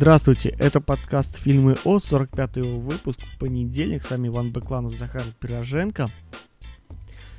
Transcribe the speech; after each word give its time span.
Здравствуйте, 0.00 0.56
это 0.58 0.80
подкаст 0.80 1.36
«Фильмы 1.36 1.76
О», 1.84 1.98
45-й 1.98 2.62
выпуск, 2.62 3.20
понедельник. 3.38 4.02
С 4.02 4.10
вами 4.10 4.28
Иван 4.28 4.50
Бекланов, 4.50 4.94
Захар 4.94 5.22
Пироженко. 5.40 6.10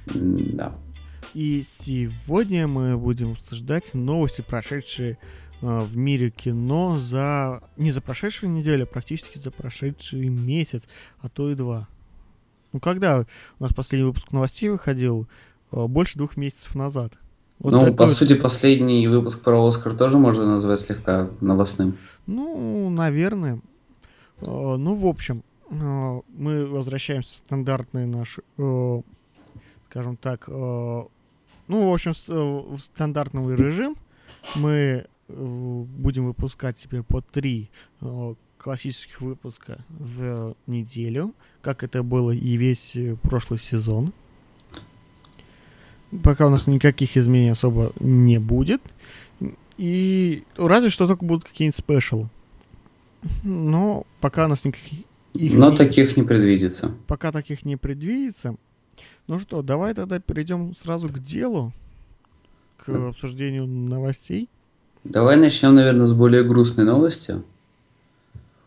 Да. 0.06 0.72
И 1.34 1.64
сегодня 1.68 2.68
мы 2.68 3.00
будем 3.00 3.32
обсуждать 3.32 3.96
новости, 3.96 4.44
прошедшие 4.48 5.18
э, 5.64 5.80
в 5.80 5.98
мире 5.98 6.30
кино 6.30 7.00
за... 7.00 7.64
Не 7.78 7.90
за 7.90 8.00
прошедшую 8.00 8.52
неделю, 8.52 8.84
а 8.84 8.86
практически 8.86 9.40
за 9.40 9.50
прошедший 9.50 10.30
месяц, 10.30 10.88
а 11.20 11.30
то 11.30 11.50
и 11.50 11.56
два. 11.56 11.88
Ну, 12.74 12.80
когда 12.80 13.26
у 13.58 13.64
нас 13.64 13.74
последний 13.74 14.06
выпуск 14.06 14.32
новостей 14.32 14.70
выходил? 14.70 15.28
Э, 15.72 15.88
больше 15.88 16.20
двух 16.20 16.38
месяцев 16.38 16.76
назад. 16.76 17.18
Вот 17.62 17.74
ну, 17.74 17.94
по 17.94 18.06
вот... 18.06 18.10
сути, 18.10 18.34
последний 18.34 19.08
выпуск 19.08 19.44
про 19.44 19.68
Оскар 19.68 19.94
тоже 19.94 20.18
можно 20.18 20.48
назвать 20.48 20.80
слегка 20.80 21.30
новостным. 21.42 21.96
Ну, 22.26 22.90
наверное. 22.90 23.62
Э, 24.42 24.76
ну, 24.78 24.96
в 24.96 25.06
общем, 25.06 25.44
э, 25.70 26.22
мы 26.30 26.66
возвращаемся 26.66 27.36
в 27.36 27.38
стандартный 27.38 28.08
наш, 28.08 28.40
э, 28.58 29.02
скажем 29.90 30.18
так, 30.18 30.48
ну, 30.48 31.10
в 31.68 31.94
общем, 31.94 32.14
в 32.28 32.80
стандартный 32.80 33.56
режим. 33.56 33.96
Мы 34.56 35.06
будем 35.28 36.26
выпускать 36.26 36.78
теперь 36.78 37.04
по 37.04 37.22
три 37.22 37.70
классических 38.58 39.22
выпуска 39.22 39.86
в 39.90 40.56
неделю, 40.68 41.34
как 41.62 41.84
это 41.84 42.04
было 42.04 42.32
и 42.32 42.58
весь 42.58 42.98
прошлый 43.22 43.60
сезон. 43.60 44.14
Пока 46.24 46.48
у 46.48 46.50
нас 46.50 46.68
никаких 46.68 47.16
изменений 47.16 47.52
особо 47.52 47.94
не 48.00 48.38
будет. 48.38 48.82
И 49.78 50.44
разве 50.58 50.90
что 50.90 51.08
только 51.08 51.26
будут 51.26 51.46
какие-нибудь 51.46 51.76
спешалы. 51.76 52.30
Но 53.44 54.06
пока 54.20 54.46
у 54.46 54.48
нас 54.48 54.66
никаких... 54.66 55.00
Их 55.34 55.54
Но 55.54 55.72
не... 55.72 55.78
таких 55.78 56.18
не 56.18 56.24
предвидится. 56.24 56.92
Пока 57.08 57.32
таких 57.32 57.64
не 57.64 57.78
предвидится. 57.78 58.56
Ну 59.28 59.40
что, 59.40 59.62
давай 59.62 59.94
тогда 59.94 60.20
перейдем 60.20 60.76
сразу 60.76 61.08
к 61.08 61.20
делу, 61.20 61.72
к 62.78 62.90
обсуждению 62.90 63.66
новостей. 63.66 64.50
Давай 65.04 65.38
начнем, 65.38 65.74
наверное, 65.76 66.06
с 66.06 66.14
более 66.14 66.44
грустной 66.44 66.86
новости. 66.86 67.42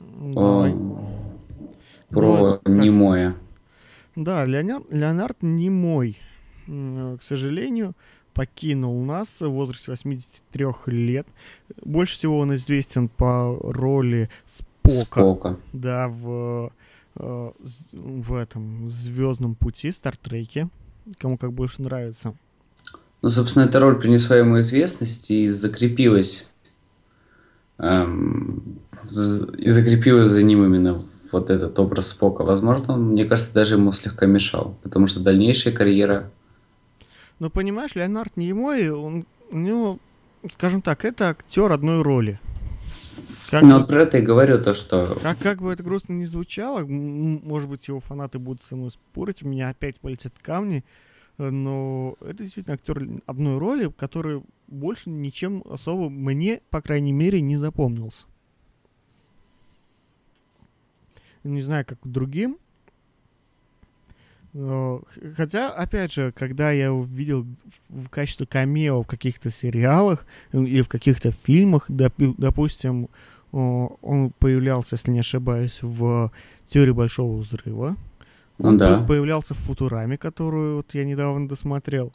Давай. 0.01 0.73
О, 0.73 1.11
про 2.09 2.61
ну, 2.65 2.83
немое. 2.83 3.35
Да, 4.17 4.45
Леонард, 4.45 4.85
Леонард 4.91 5.43
Немой 5.43 6.17
к 6.67 7.23
сожалению, 7.23 7.95
покинул 8.35 9.03
нас 9.05 9.41
в 9.41 9.49
возрасте 9.49 9.93
83 9.93 10.67
лет. 10.87 11.27
Больше 11.83 12.15
всего 12.15 12.39
он 12.39 12.55
известен 12.55 13.09
по 13.09 13.57
роли 13.63 14.29
Спока. 14.47 15.05
Спока. 15.05 15.57
Да, 15.73 16.09
в, 16.09 16.73
э, 17.17 17.53
в 17.93 18.35
этом 18.35 18.91
Звездном 18.91 19.55
пути, 19.55 19.93
Стартреке. 19.93 20.69
Кому 21.19 21.39
как 21.39 21.53
больше 21.53 21.83
нравится. 21.83 22.35
Ну, 23.23 23.31
собственно, 23.31 23.65
эта 23.65 23.81
роль 23.81 23.99
принесла 23.99 24.37
ему 24.37 24.61
известность 24.61 25.31
и 25.31 25.49
закрепилась. 25.49 26.53
Эм, 27.79 28.81
и 29.59 29.69
закрепилась 29.69 30.31
за 30.31 30.43
ним 30.43 30.65
именно 30.65 31.05
вот 31.33 31.51
этот 31.51 31.79
образ 31.79 32.09
Спока. 32.09 32.43
Возможно, 32.43 32.95
он, 32.95 33.11
мне 33.11 33.25
кажется, 33.25 33.53
даже 33.53 33.75
ему 33.75 33.93
слегка 33.93 34.27
мешал, 34.27 34.77
потому 34.83 35.07
что 35.07 35.21
дальнейшая 35.21 35.75
карьера 35.75 36.31
но 37.39 37.51
понимаешь, 37.51 37.95
Леонард 37.95 38.37
Немой, 38.37 38.91
он, 38.91 39.27
у 39.51 39.59
него, 39.59 39.99
скажем 40.53 40.83
так, 40.83 41.05
это 41.05 41.31
актер 41.31 41.73
одной 41.73 42.03
роли. 42.03 42.41
Как 43.51 43.63
ну, 43.63 43.79
вот 43.79 43.89
про 43.89 44.03
это 44.03 44.19
и 44.19 44.23
говорю, 44.23 44.63
то 44.63 44.75
что... 44.75 45.19
Как, 45.23 45.39
как 45.39 45.63
бы 45.63 45.73
это 45.73 45.83
грустно 45.83 46.13
не 46.15 46.25
звучало, 46.25 46.85
может 46.85 47.69
быть, 47.69 47.87
его 47.89 48.01
фанаты 48.01 48.39
будут 48.39 48.63
со 48.63 48.75
мной 48.75 48.91
спорить, 48.91 49.43
у 49.43 49.49
меня 49.49 49.69
опять 49.69 50.01
полетят 50.01 50.33
камни, 50.41 50.85
но 51.39 52.17
это 52.21 52.39
действительно 52.39 52.75
актер 52.75 53.07
одной 53.27 53.59
роли, 53.59 53.93
который 53.97 54.43
больше 54.67 55.11
ничем 55.11 55.63
особо 55.69 56.09
мне, 56.09 56.63
по 56.71 56.81
крайней 56.81 57.13
мере, 57.13 57.41
не 57.41 57.57
запомнился. 57.57 58.27
Не 61.45 61.61
знаю, 61.61 61.85
как 61.85 61.99
другим, 62.03 62.59
Хотя, 65.37 65.71
опять 65.71 66.13
же, 66.13 66.33
когда 66.33 66.71
я 66.71 66.93
увидел 66.93 67.45
в 67.89 68.09
качестве 68.09 68.47
камео 68.47 69.03
в 69.03 69.07
каких-то 69.07 69.51
сериалах 69.51 70.25
или 70.53 70.83
в 70.83 70.89
каких-то 70.89 71.33
фильмах, 71.33 71.87
допустим, 71.89 73.09
он 73.51 74.33
появлялся, 74.39 74.95
если 74.95 75.11
не 75.11 75.21
ошибаюсь, 75.21 75.81
в 75.83 76.31
«Теории 76.69 76.93
Большого 76.93 77.41
Взрыва». 77.41 77.97
Ну, 78.59 78.69
он 78.69 78.79
да. 78.79 78.99
появлялся 79.03 79.55
в 79.55 79.59
«Футураме», 79.59 80.17
которую 80.17 80.77
вот 80.77 80.87
я 80.95 81.05
недавно 81.05 81.49
досмотрел. 81.49 82.13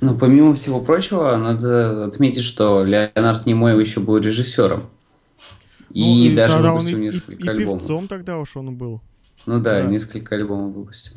Ну, 0.00 0.18
помимо 0.18 0.54
всего 0.54 0.80
прочего, 0.80 1.36
надо 1.36 2.06
отметить, 2.06 2.42
что 2.42 2.82
Леонард 2.82 3.46
Немоев 3.46 3.78
еще 3.78 4.00
был 4.00 4.18
режиссером. 4.18 4.90
И, 5.90 6.02
ну, 6.02 6.32
и 6.32 6.34
даже 6.34 6.58
выпустил 6.58 6.98
несколько 6.98 7.42
и, 7.42 7.46
и 7.46 7.48
альбомов. 7.48 7.76
И 7.76 7.78
певцом 7.78 8.08
тогда 8.08 8.38
уж 8.38 8.56
он 8.56 8.74
был. 8.74 9.00
Ну 9.46 9.60
да, 9.60 9.82
да. 9.82 9.86
несколько 9.88 10.34
альбомов 10.34 10.74
выпустил. 10.74 11.16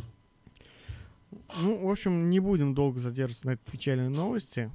Ну, 1.59 1.87
в 1.87 1.91
общем, 1.91 2.29
не 2.29 2.39
будем 2.39 2.75
долго 2.75 2.99
задерживаться 2.99 3.47
на 3.47 3.51
этой 3.51 3.71
печальной 3.71 4.09
новости. 4.09 4.71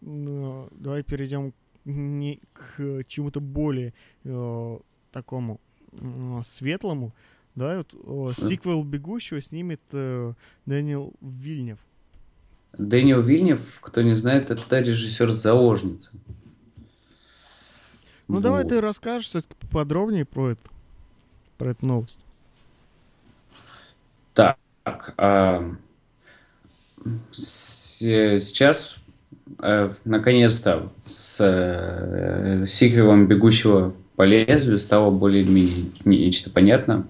Но 0.00 0.68
давай 0.70 1.02
перейдем 1.02 1.52
не 1.84 2.40
к 2.52 3.02
чему-то 3.08 3.40
более 3.40 3.94
э, 4.24 4.78
такому 5.10 5.60
э, 5.92 6.40
светлому. 6.44 7.12
Да, 7.56 7.78
вот 7.78 8.36
э, 8.38 8.46
сиквел 8.48 8.84
«Бегущего» 8.84 9.40
снимет 9.40 9.80
э, 9.90 10.34
Дэниел 10.66 11.12
Вильнев. 11.20 11.78
Дэниел 12.74 13.20
Вильнев, 13.20 13.80
кто 13.80 14.02
не 14.02 14.14
знает, 14.14 14.50
это 14.50 14.78
режиссер 14.78 15.32
«Заложницы». 15.32 16.12
Ну, 18.28 18.34
вот. 18.34 18.42
давай 18.42 18.64
ты 18.64 18.80
расскажешь 18.80 19.32
подробнее 19.72 20.26
про 20.26 20.50
это, 20.50 20.62
про 21.56 21.70
эту 21.70 21.86
новость. 21.86 22.20
Так, 24.88 25.12
а, 25.18 25.74
сейчас 27.30 28.96
э, 29.62 29.90
наконец-то 30.06 30.90
с 31.04 31.36
э, 31.40 32.64
сиквелом 32.66 33.26
«Бегущего 33.26 33.94
по 34.16 34.22
лезвию» 34.22 34.78
стало 34.78 35.10
более-менее 35.10 35.90
нечто 36.06 36.48
понятно. 36.48 37.06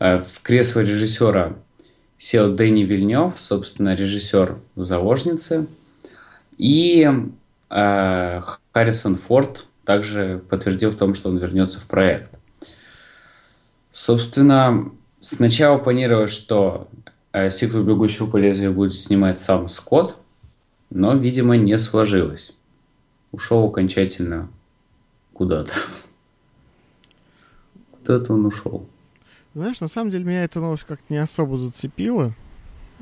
Э, 0.00 0.18
в 0.18 0.40
кресло 0.42 0.80
режиссера 0.80 1.54
сел 2.18 2.52
Дэнни 2.52 2.82
Вильнев, 2.82 3.34
собственно, 3.38 3.94
режиссер 3.94 4.58
«Заложницы». 4.74 5.68
И 6.58 7.08
э, 7.70 8.42
Харрисон 8.72 9.14
Форд 9.14 9.66
также 9.84 10.42
подтвердил 10.50 10.90
в 10.90 10.96
том, 10.96 11.14
что 11.14 11.28
он 11.28 11.38
вернется 11.38 11.78
в 11.78 11.86
проект. 11.86 12.32
Собственно, 13.92 14.90
сначала 15.24 15.78
планировалось, 15.78 16.30
что 16.30 16.88
э, 17.32 17.50
сиквел 17.50 17.82
«Бегущего 17.82 18.26
по 18.26 18.36
лезвию» 18.36 18.72
будет 18.72 18.94
снимать 18.94 19.40
сам 19.40 19.68
Скотт, 19.68 20.16
но, 20.90 21.14
видимо, 21.14 21.56
не 21.56 21.76
сложилось. 21.78 22.54
Ушел 23.32 23.64
окончательно 23.64 24.48
куда-то. 25.32 25.72
Куда-то 27.90 28.34
он 28.34 28.46
ушел. 28.46 28.86
Знаешь, 29.54 29.80
на 29.80 29.88
самом 29.88 30.10
деле 30.10 30.24
меня 30.24 30.44
эта 30.44 30.60
новость 30.60 30.84
как-то 30.84 31.04
не 31.08 31.16
особо 31.16 31.56
зацепила. 31.56 32.34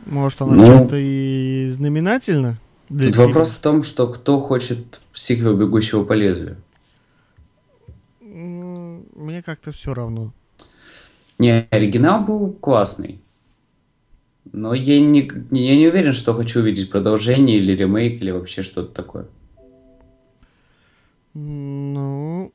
Может, 0.07 0.43
она 0.43 0.55
ну, 0.55 0.65
что-то 0.65 0.97
и 0.97 1.69
знаменательно? 1.71 2.59
Тут 2.89 3.01
фильма? 3.01 3.27
вопрос 3.27 3.55
в 3.55 3.61
том, 3.61 3.83
что 3.83 4.09
кто 4.09 4.41
хочет 4.41 5.01
сиквел 5.13 5.57
«Бегущего 5.57 6.05
по 6.05 6.13
лезвию». 6.13 6.57
Мне 8.21 9.43
как-то 9.43 9.73
все 9.73 9.93
равно. 9.93 10.33
Не, 11.43 11.67
оригинал 11.71 12.23
был 12.23 12.53
классный. 12.53 13.21
Но 14.53 14.75
я 14.75 15.01
не, 15.01 15.29
я 15.51 15.77
не 15.77 15.89
уверен, 15.89 16.13
что 16.13 16.35
хочу 16.35 16.61
увидеть 16.61 16.89
продолжение 16.89 17.59
или 17.59 17.73
ремейк, 17.73 18.23
или 18.23 18.31
вообще 18.31 18.63
что-то 18.63 18.95
такое. 18.95 19.27
Ну, 21.35 22.53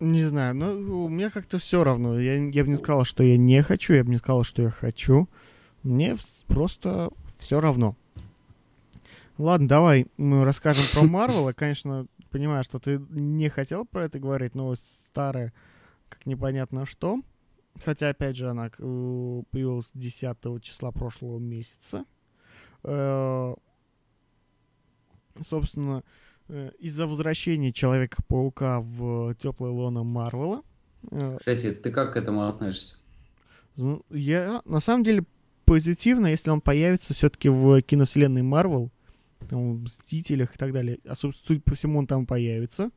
не 0.00 0.24
знаю, 0.24 0.54
но 0.54 0.72
у 1.04 1.10
меня 1.10 1.28
как-то 1.28 1.58
все 1.58 1.84
равно. 1.84 2.18
Я, 2.18 2.36
я 2.36 2.64
бы 2.64 2.70
не 2.70 2.76
сказал, 2.76 3.04
что 3.04 3.22
я 3.22 3.36
не 3.36 3.62
хочу, 3.62 3.92
я 3.92 4.02
бы 4.02 4.10
не 4.10 4.16
сказал, 4.16 4.42
что 4.44 4.62
я 4.62 4.70
хочу. 4.70 5.28
Мне 5.82 6.16
просто 6.46 7.10
все 7.38 7.60
равно. 7.60 7.94
Ладно, 9.36 9.68
давай 9.68 10.06
мы 10.16 10.46
расскажем 10.46 10.84
про 10.94 11.02
Марвел. 11.06 11.52
Конечно, 11.54 12.06
понимаю, 12.30 12.64
что 12.64 12.78
ты 12.78 13.02
не 13.10 13.50
хотел 13.50 13.84
про 13.84 14.04
это 14.04 14.18
говорить, 14.18 14.54
но 14.54 14.68
как 14.68 15.52
непонятно 16.26 16.86
что. 16.86 17.20
Хотя, 17.84 18.08
опять 18.08 18.36
же, 18.36 18.48
она 18.48 18.66
э, 18.66 19.42
появилась 19.50 19.90
10 19.94 20.62
числа 20.62 20.92
прошлого 20.92 21.38
месяца. 21.38 22.04
Э, 22.82 23.54
собственно, 25.48 26.02
э, 26.48 26.70
из-за 26.78 27.06
возвращения 27.06 27.72
Человека-паука 27.72 28.80
в 28.80 29.34
теплое 29.34 29.70
лоно 29.70 30.04
Марвела. 30.04 30.62
Кстати, 31.36 31.72
ты 31.72 31.92
как 31.92 32.14
к 32.14 32.16
этому 32.16 32.48
относишься? 32.48 32.96
Я 34.10 34.62
на 34.64 34.80
самом 34.80 35.04
деле 35.04 35.24
позитивно, 35.66 36.28
если 36.28 36.50
он 36.50 36.60
появится 36.60 37.12
все-таки 37.12 37.48
в 37.48 37.82
киновселенной 37.82 38.42
Марвел, 38.42 38.90
в 39.40 39.54
Мстителях 39.54 40.54
и 40.54 40.58
так 40.58 40.72
далее. 40.72 40.98
А 41.04 41.14
судя 41.14 41.60
по 41.60 41.74
всему, 41.74 41.98
он 41.98 42.06
там 42.06 42.26
появится. 42.26 42.90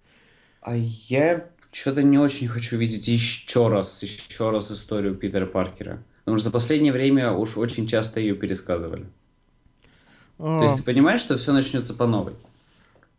А 0.61 0.75
я 0.75 1.49
что-то 1.71 2.03
не 2.03 2.17
очень 2.17 2.47
хочу 2.47 2.77
видеть 2.77 3.07
еще 3.07 3.67
раз, 3.67 4.01
еще 4.01 4.49
раз 4.49 4.71
историю 4.71 5.15
Питера 5.15 5.45
Паркера. 5.45 6.03
Потому 6.19 6.37
что 6.37 6.45
за 6.45 6.51
последнее 6.51 6.93
время 6.93 7.31
уж 7.31 7.57
очень 7.57 7.87
часто 7.87 8.19
ее 8.19 8.35
пересказывали. 8.35 9.05
А... 10.37 10.59
То 10.59 10.65
есть 10.65 10.77
ты 10.77 10.83
понимаешь, 10.83 11.21
что 11.21 11.37
все 11.37 11.53
начнется 11.53 11.93
по 11.93 12.07
новой? 12.07 12.33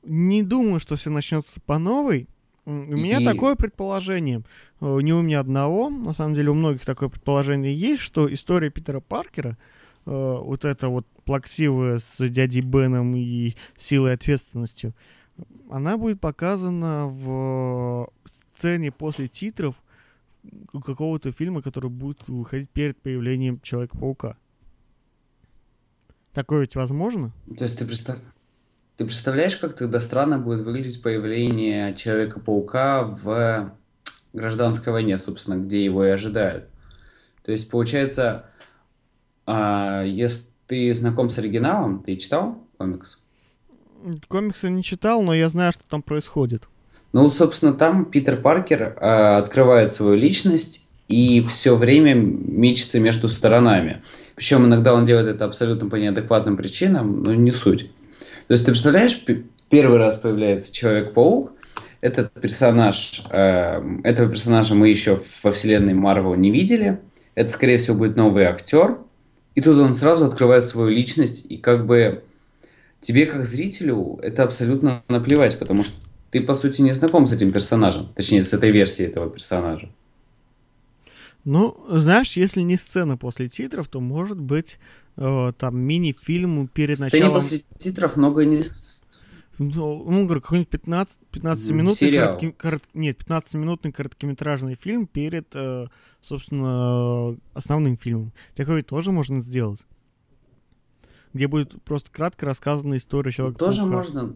Не 0.03 0.43
думаю, 0.43 0.81
что 0.81 0.97
все 0.97 1.11
начнется 1.11 1.61
по 1.61 1.79
новой. 1.79 2.29
У 2.67 2.71
меня 2.71 3.21
такое 3.21 3.57
предположение, 3.57 4.43
э, 4.81 4.99
не 5.01 5.13
у 5.13 5.23
меня 5.23 5.41
одного, 5.41 5.91
на 5.91 6.13
самом 6.13 6.35
деле 6.35 6.51
у 6.51 6.55
многих 6.55 6.85
такое 6.85 7.09
предположение 7.09 7.75
есть, 7.75 8.01
что 8.01 8.33
история 8.33 8.71
Питера 8.71 9.01
Паркера, 9.01 9.57
э, 10.07 10.37
вот 10.41 10.65
это 10.65 10.89
вот 10.89 11.07
плаксивая 11.25 11.99
с 11.99 12.29
дядей 12.29 12.61
Беном 12.61 13.17
и 13.17 13.55
силой 13.77 14.13
ответственностью, 14.13 14.95
она 15.71 15.97
будет 15.97 16.21
показана 16.21 17.07
в 17.09 18.11
сцене 18.61 18.93
после 18.93 19.27
титров 19.27 19.75
какого-то 20.85 21.33
фильма, 21.33 21.63
который 21.63 21.91
будет 21.91 22.29
выходить 22.29 22.69
перед 22.71 22.97
появлением 22.99 23.61
Человека-паука. 23.61 24.37
Такое 26.33 26.61
ведь 26.61 26.77
возможно? 26.77 27.33
То 27.57 27.65
есть 27.65 27.79
ты 27.79 27.87
представляешь? 27.87 28.29
Ты 28.97 29.07
представляешь, 29.07 29.57
как 29.57 29.75
тогда 29.75 29.99
странно 29.99 30.39
будет 30.39 30.61
выглядеть 30.61 31.03
появление 31.03 31.95
Человека-паука 31.95 33.05
в 33.05 33.73
гражданской 34.35 34.93
войне, 34.93 35.19
собственно, 35.19 35.57
где 35.57 35.83
его 35.83 36.05
и 36.05 36.11
ожидают. 36.11 36.69
То 37.43 37.53
есть, 37.53 37.71
получается, 37.71 38.45
а, 39.47 40.03
если 40.05 40.49
ты 40.67 40.95
знаком 40.95 41.31
с 41.31 41.39
оригиналом, 41.39 42.03
ты 42.03 42.17
читал 42.17 42.63
комикс? 42.77 43.19
Комиксы 44.29 44.69
не 44.69 44.83
читал, 44.83 45.23
но 45.23 45.35
я 45.35 45.49
знаю, 45.49 45.73
что 45.73 45.83
там 45.89 46.03
происходит. 46.03 46.69
Ну, 47.13 47.29
собственно, 47.29 47.73
там 47.73 48.05
Питер 48.05 48.37
Паркер 48.37 48.97
а, 49.01 49.39
открывает 49.39 49.93
свою 49.93 50.15
личность 50.15 50.87
и 51.09 51.41
все 51.43 51.75
время 51.75 52.15
мечется 52.15 53.01
между 53.01 53.29
сторонами. 53.29 54.03
Причем 54.37 54.67
иногда 54.67 54.95
он 54.95 55.05
делает 55.05 55.27
это 55.27 55.45
абсолютно 55.45 55.89
по 55.89 55.97
неадекватным 55.97 56.57
причинам, 56.57 57.23
но 57.23 57.35
не 57.35 57.51
суть. 57.51 57.91
То 58.47 58.53
есть 58.53 58.65
ты 58.65 58.71
представляешь, 58.71 59.21
первый 59.69 59.99
раз 59.99 60.17
появляется 60.17 60.73
Человек-паук, 60.73 61.53
этот 62.01 62.33
персонаж, 62.33 63.23
э, 63.31 63.83
этого 64.05 64.31
персонажа 64.31 64.75
мы 64.75 64.89
еще 64.89 65.19
во 65.43 65.51
вселенной 65.53 65.95
Марвел 65.95 66.35
не 66.35 66.51
видели. 66.51 67.01
Это, 67.35 67.51
скорее 67.51 67.77
всего, 67.77 67.97
будет 67.97 68.17
новый 68.17 68.45
актер. 68.45 68.99
И 69.55 69.61
тут 69.61 69.77
он 69.79 69.95
сразу 69.95 70.27
открывает 70.27 70.65
свою 70.65 70.89
личность, 70.89 71.45
и 71.49 71.57
как 71.57 71.87
бы 71.87 72.23
тебе, 73.01 73.27
как 73.27 73.45
зрителю, 73.45 74.19
это 74.23 74.45
абсолютно 74.45 75.03
наплевать, 75.09 75.59
потому 75.59 75.83
что 75.83 75.97
ты, 76.31 76.41
по 76.41 76.55
сути, 76.55 76.83
не 76.83 76.93
знаком 76.93 77.27
с 77.27 77.33
этим 77.33 77.53
персонажем, 77.53 78.09
точнее, 78.15 78.45
с 78.45 78.53
этой 78.53 78.71
версией 78.71 79.09
этого 79.09 79.29
персонажа. 79.29 79.91
Ну, 81.45 81.77
знаешь, 81.89 82.37
если 82.37 82.61
не 82.61 82.77
сцена 82.77 83.17
после 83.17 83.49
титров, 83.49 83.89
то 83.89 84.01
может 84.01 84.39
быть 84.39 84.79
э, 85.17 85.53
там 85.59 85.79
мини-фильм 85.79 86.69
перед 86.69 86.97
Сцене 86.97 87.25
началом... 87.25 87.35
после 87.35 87.63
титров 87.79 88.17
много 88.17 88.45
не... 88.45 88.61
Ну, 89.59 90.05
ну 90.11 90.25
говорю, 90.25 90.41
какой-нибудь 90.41 90.71
15, 90.71 91.17
15 91.33 91.71
минутный 91.71 92.13
коротки, 92.13 92.51
корот, 92.57 92.83
нет, 92.95 93.19
15-минутный 93.19 93.93
короткометражный 93.93 94.75
фильм 94.75 95.07
перед, 95.07 95.49
э, 95.55 95.87
собственно, 96.21 97.37
основным 97.55 97.97
фильмом. 97.97 98.33
Такой 98.55 98.83
тоже 98.83 99.11
можно 99.11 99.41
сделать. 99.41 99.81
Где 101.33 101.47
будет 101.47 101.83
просто 101.85 102.11
кратко 102.11 102.47
рассказана 102.47 102.97
история 102.97 103.31
человека. 103.31 103.59
Тоже 103.59 103.85
можно. 103.85 104.35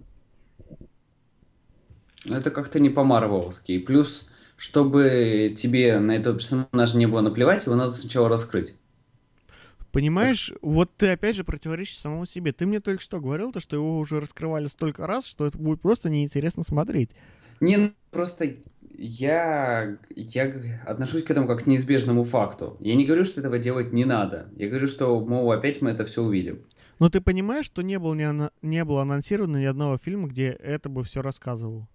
Это 2.24 2.50
как-то 2.50 2.80
не 2.80 2.90
по-марвеловски. 2.90 3.72
И 3.72 3.78
плюс 3.78 4.28
чтобы 4.56 5.52
тебе 5.56 5.98
на 5.98 6.16
этого 6.16 6.36
персонажа 6.38 6.96
не 6.96 7.06
было 7.06 7.20
наплевать, 7.20 7.66
его 7.66 7.74
надо 7.74 7.92
сначала 7.92 8.28
раскрыть. 8.28 8.74
Понимаешь, 9.92 10.50
Рас... 10.50 10.58
вот 10.62 10.90
ты 10.96 11.10
опять 11.10 11.36
же 11.36 11.44
противоречишь 11.44 11.98
самому 11.98 12.26
себе. 12.26 12.52
Ты 12.52 12.66
мне 12.66 12.80
только 12.80 13.02
что 13.02 13.20
говорил, 13.20 13.52
то, 13.52 13.60
что 13.60 13.76
его 13.76 13.98
уже 13.98 14.20
раскрывали 14.20 14.66
столько 14.66 15.06
раз, 15.06 15.24
что 15.24 15.46
это 15.46 15.56
будет 15.56 15.80
просто 15.80 16.10
неинтересно 16.10 16.64
смотреть. 16.64 17.10
Не, 17.60 17.76
ну, 17.76 17.92
просто 18.10 18.54
я, 18.96 19.96
я 20.10 20.78
отношусь 20.84 21.22
к 21.22 21.30
этому 21.30 21.46
как 21.46 21.62
к 21.62 21.66
неизбежному 21.66 22.24
факту. 22.24 22.76
Я 22.80 22.96
не 22.96 23.04
говорю, 23.04 23.24
что 23.24 23.40
этого 23.40 23.58
делать 23.58 23.92
не 23.92 24.04
надо. 24.04 24.48
Я 24.56 24.68
говорю, 24.68 24.88
что, 24.88 25.20
мол, 25.20 25.50
опять 25.52 25.80
мы 25.80 25.90
это 25.90 26.04
все 26.04 26.22
увидим. 26.22 26.64
Но 26.98 27.08
ты 27.08 27.20
понимаешь, 27.20 27.66
что 27.66 27.82
не 27.82 27.98
было, 27.98 28.14
ни, 28.14 28.50
не 28.66 28.84
было 28.84 29.02
анонсировано 29.02 29.58
ни 29.58 29.64
одного 29.64 29.96
фильма, 29.96 30.28
где 30.28 30.48
это 30.48 30.88
бы 30.88 31.04
все 31.04 31.22
рассказывало? 31.22 31.88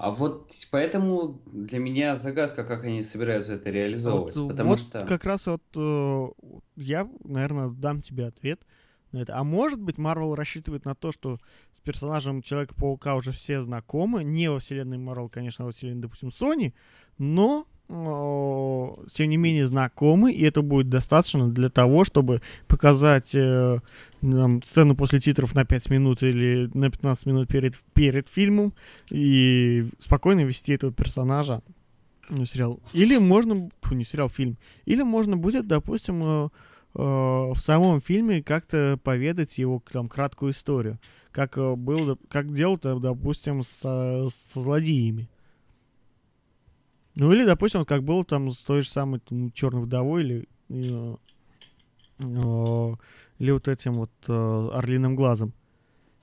А 0.00 0.10
вот 0.10 0.54
поэтому 0.70 1.42
для 1.44 1.78
меня 1.78 2.16
загадка, 2.16 2.64
как 2.64 2.84
они 2.84 3.02
собираются 3.02 3.52
это 3.52 3.70
реализовывать. 3.70 4.34
Вот, 4.34 4.48
потому 4.48 4.70
вот 4.70 4.78
что... 4.78 5.04
как 5.04 5.24
раз 5.24 5.46
вот 5.46 5.62
э, 5.76 6.28
я, 6.76 7.06
наверное, 7.22 7.68
дам 7.68 8.00
тебе 8.00 8.24
ответ 8.28 8.62
на 9.12 9.18
это. 9.18 9.36
А 9.36 9.44
может 9.44 9.78
быть, 9.78 9.98
Марвел 9.98 10.34
рассчитывает 10.34 10.86
на 10.86 10.94
то, 10.94 11.12
что 11.12 11.36
с 11.72 11.80
персонажем 11.80 12.40
Человека-паука 12.40 13.14
уже 13.14 13.32
все 13.32 13.60
знакомы. 13.60 14.24
Не 14.24 14.50
во 14.50 14.58
вселенной 14.58 14.96
Марвел, 14.96 15.28
конечно, 15.28 15.64
а 15.64 15.66
во 15.66 15.72
вселенной, 15.72 16.00
допустим, 16.00 16.30
Sony, 16.30 16.72
но 17.18 17.66
тем 17.90 19.30
не 19.30 19.36
менее 19.36 19.66
знакомы, 19.66 20.32
и 20.32 20.44
это 20.44 20.62
будет 20.62 20.88
достаточно 20.88 21.48
для 21.48 21.70
того, 21.70 22.04
чтобы 22.04 22.40
показать 22.68 23.34
э, 23.34 23.80
нам, 24.20 24.62
сцену 24.62 24.94
после 24.94 25.18
титров 25.18 25.56
на 25.56 25.64
5 25.64 25.90
минут 25.90 26.22
или 26.22 26.70
на 26.72 26.88
15 26.88 27.26
минут 27.26 27.48
перед, 27.48 27.76
перед 27.92 28.28
фильмом 28.28 28.74
и 29.10 29.88
спокойно 29.98 30.42
вести 30.42 30.72
этого 30.72 30.92
персонажа 30.92 31.62
ну, 32.28 32.44
сериал. 32.44 32.78
Или 32.92 33.18
можно, 33.18 33.70
фу, 33.82 33.96
не 33.96 34.04
сериал, 34.04 34.28
фильм. 34.28 34.56
Или 34.84 35.02
можно 35.02 35.36
будет, 35.36 35.66
допустим, 35.66 36.22
э, 36.22 36.48
э, 36.94 37.00
в 37.00 37.56
самом 37.56 38.00
фильме 38.00 38.40
как-то 38.40 39.00
поведать 39.02 39.58
его 39.58 39.82
там 39.90 40.08
краткую 40.08 40.52
историю, 40.52 41.00
как 41.32 41.58
э, 41.58 41.74
было, 41.74 42.16
как 42.28 42.54
делал, 42.54 42.78
допустим, 42.78 43.64
со, 43.64 44.28
со 44.30 44.60
злодеями. 44.60 45.28
Ну 47.14 47.32
или, 47.32 47.44
допустим, 47.44 47.84
как 47.84 48.02
было 48.02 48.24
там 48.24 48.50
с 48.50 48.58
той 48.58 48.82
же 48.82 48.88
самой 48.88 49.20
там, 49.20 49.50
черной 49.52 49.82
вдовой 49.82 50.22
или, 50.22 50.48
э, 50.68 51.16
э, 52.20 52.94
или 53.38 53.50
вот 53.50 53.68
этим 53.68 53.94
вот 53.94 54.10
э, 54.28 54.68
орлиным 54.72 55.16
глазом. 55.16 55.52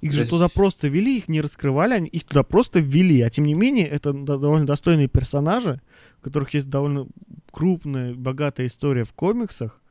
Их 0.02 0.12
же 0.14 0.28
туда 0.28 0.48
просто 0.48 0.88
вели, 0.88 1.18
их 1.18 1.28
не 1.28 1.42
раскрывали, 1.42 1.94
они 1.94 2.08
их 2.08 2.24
туда 2.24 2.44
просто 2.44 2.80
ввели. 2.80 3.22
А 3.22 3.30
тем 3.30 3.46
не 3.46 3.56
менее, 3.56 3.88
это 3.88 4.14
довольно 4.14 4.68
достойные 4.68 5.08
персонажи, 5.08 5.82
у 6.20 6.24
которых 6.24 6.54
есть 6.54 6.70
довольно 6.70 7.08
крупная, 7.52 8.14
богатая 8.14 8.68
история 8.68 9.04
в 9.04 9.14
комиксах. 9.14 9.82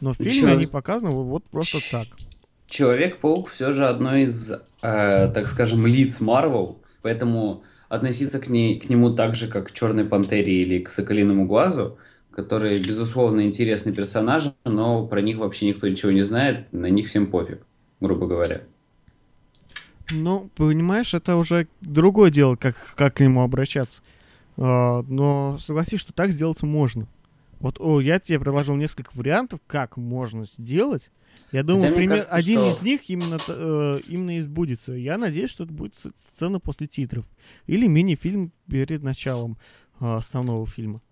Но 0.00 0.12
в 0.12 0.16
фильме 0.16 0.52
они 0.52 0.66
показаны 0.66 1.12
вот, 1.12 1.24
вот 1.24 1.44
просто 1.44 1.78
так. 1.90 2.08
Человек-паук 2.68 3.48
все 3.48 3.70
же 3.70 3.86
одно 3.86 4.16
из, 4.16 4.50
э, 4.50 4.58
так 4.82 5.46
скажем, 5.46 5.86
лиц 5.86 6.20
Марвел, 6.20 6.82
поэтому 7.02 7.62
относиться 7.88 8.40
к, 8.40 8.48
ней, 8.48 8.78
к 8.78 8.88
нему 8.88 9.14
так 9.14 9.34
же, 9.34 9.48
как 9.48 9.68
к 9.68 9.72
Черной 9.72 10.04
Пантере 10.04 10.60
или 10.60 10.80
к 10.80 10.88
Соколиному 10.88 11.46
Глазу, 11.46 11.98
которые, 12.30 12.78
безусловно, 12.78 13.42
интересные 13.42 13.94
персонажи, 13.94 14.54
но 14.64 15.06
про 15.06 15.20
них 15.20 15.38
вообще 15.38 15.68
никто 15.68 15.88
ничего 15.88 16.12
не 16.12 16.22
знает, 16.22 16.72
на 16.72 16.86
них 16.86 17.08
всем 17.08 17.26
пофиг, 17.26 17.62
грубо 18.00 18.26
говоря. 18.26 18.60
Ну, 20.10 20.50
понимаешь, 20.54 21.14
это 21.14 21.36
уже 21.36 21.66
другое 21.80 22.30
дело, 22.30 22.54
как, 22.54 22.76
как 22.94 23.14
к 23.14 23.20
нему 23.20 23.42
обращаться. 23.42 24.02
А, 24.56 25.02
но 25.08 25.56
согласись, 25.58 26.00
что 26.00 26.12
так 26.12 26.30
сделать 26.30 26.62
можно. 26.62 27.06
Вот 27.58 27.76
о, 27.80 28.00
я 28.00 28.18
тебе 28.18 28.38
предложил 28.38 28.76
несколько 28.76 29.10
вариантов, 29.14 29.60
как 29.66 29.96
можно 29.96 30.44
сделать, 30.58 31.10
я 31.52 31.62
думаю, 31.62 31.94
пример, 31.94 32.18
кажется, 32.18 32.34
один 32.34 32.60
что... 32.60 32.70
из 32.70 32.82
них 32.82 33.08
именно, 33.08 33.38
э, 33.48 34.00
именно 34.06 34.38
избудется. 34.38 34.92
Я 34.92 35.16
надеюсь, 35.16 35.50
что 35.50 35.64
это 35.64 35.72
будет 35.72 35.94
сцена 36.34 36.60
после 36.60 36.86
титров. 36.86 37.26
Или 37.66 37.86
мини-фильм 37.86 38.52
перед 38.68 39.02
началом 39.02 39.56
э, 40.00 40.16
основного 40.16 40.66
фильма. 40.66 41.02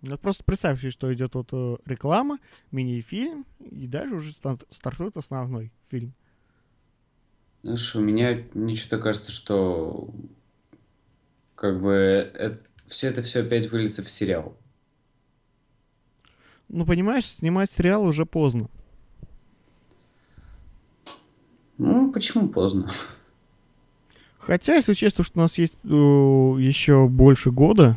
Ну, 0.00 0.16
просто 0.16 0.44
представьте, 0.44 0.90
что 0.90 1.12
идет 1.12 1.34
вот 1.34 1.48
э, 1.52 1.76
реклама, 1.84 2.38
мини-фильм, 2.70 3.46
и 3.58 3.86
дальше 3.86 4.14
уже 4.16 4.32
стартует 4.32 5.16
основной 5.16 5.72
фильм. 5.88 6.14
Знаешь, 7.62 7.96
у 7.96 8.00
меня 8.00 8.44
мне 8.54 8.76
что-то 8.76 9.02
кажется, 9.02 9.32
что 9.32 10.14
как 11.56 11.82
бы 11.82 11.92
это, 11.92 12.62
все 12.86 13.08
это 13.08 13.22
все 13.22 13.42
опять 13.42 13.70
выльется 13.70 14.02
в 14.02 14.10
сериал. 14.10 14.56
Ну, 16.68 16.84
понимаешь, 16.84 17.26
снимать 17.26 17.70
сериал 17.70 18.04
уже 18.04 18.26
поздно. 18.26 18.68
Ну, 21.78 22.12
почему 22.12 22.48
поздно? 22.48 22.90
Хотя, 24.38 24.74
если 24.74 24.94
честно, 24.94 25.24
что 25.24 25.38
у 25.38 25.42
нас 25.42 25.58
есть 25.58 25.78
э, 25.84 25.88
еще 25.88 27.06
больше 27.06 27.50
года. 27.50 27.96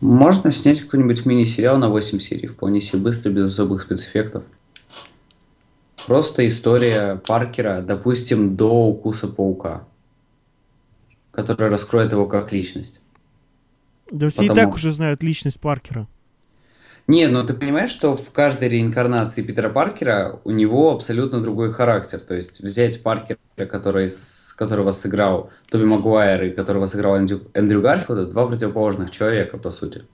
Можно 0.00 0.50
снять 0.50 0.80
какой-нибудь 0.80 1.26
мини-сериал 1.26 1.78
на 1.78 1.88
8 1.88 2.20
серий, 2.20 2.46
вполне 2.46 2.80
себе 2.80 3.02
быстро, 3.02 3.30
без 3.30 3.46
особых 3.46 3.80
спецэффектов. 3.80 4.44
Просто 6.06 6.46
история 6.46 7.16
Паркера, 7.26 7.82
допустим, 7.82 8.56
до 8.56 8.86
укуса 8.86 9.26
паука, 9.26 9.86
которая 11.32 11.68
раскроет 11.68 12.12
его 12.12 12.26
как 12.26 12.52
личность. 12.52 13.00
Да 14.10 14.28
все 14.30 14.44
и 14.44 14.48
Потому- 14.48 14.66
так 14.70 14.74
уже 14.74 14.92
знают 14.92 15.22
личность 15.22 15.60
Паркера. 15.60 16.06
Не, 17.06 17.26
ну 17.28 17.44
ты 17.44 17.54
понимаешь, 17.54 17.90
что 17.90 18.14
в 18.14 18.30
каждой 18.32 18.68
реинкарнации 18.68 19.42
Питера 19.42 19.70
Паркера 19.70 20.40
у 20.44 20.50
него 20.50 20.92
абсолютно 20.92 21.40
другой 21.42 21.72
характер. 21.72 22.20
То 22.20 22.34
есть 22.34 22.60
взять 22.60 23.02
Паркера, 23.02 23.38
который, 23.56 24.10
с- 24.10 24.52
которого 24.52 24.92
сыграл 24.92 25.50
Тоби 25.70 25.84
Магуайр 25.84 26.44
и 26.44 26.50
которого 26.50 26.84
сыграл 26.86 27.16
Эндрю, 27.16 27.42
Эндрю 27.54 27.80
Гарфилд, 27.80 28.18
это 28.18 28.30
два 28.30 28.46
противоположных 28.46 29.10
человека, 29.10 29.56
по 29.56 29.70
сути. 29.70 30.04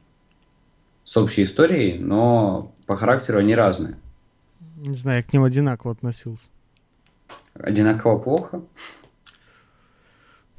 С 1.04 1.16
общей 1.16 1.42
историей, 1.42 1.98
но 1.98 2.72
по 2.86 2.96
характеру 2.96 3.38
они 3.40 3.54
разные. 3.56 3.96
Не 4.76 4.96
знаю, 4.96 5.18
я 5.18 5.22
к 5.24 5.32
ним 5.32 5.42
одинаково 5.44 5.92
относился. 5.92 6.48
Одинаково 7.54 8.18
плохо. 8.18 8.62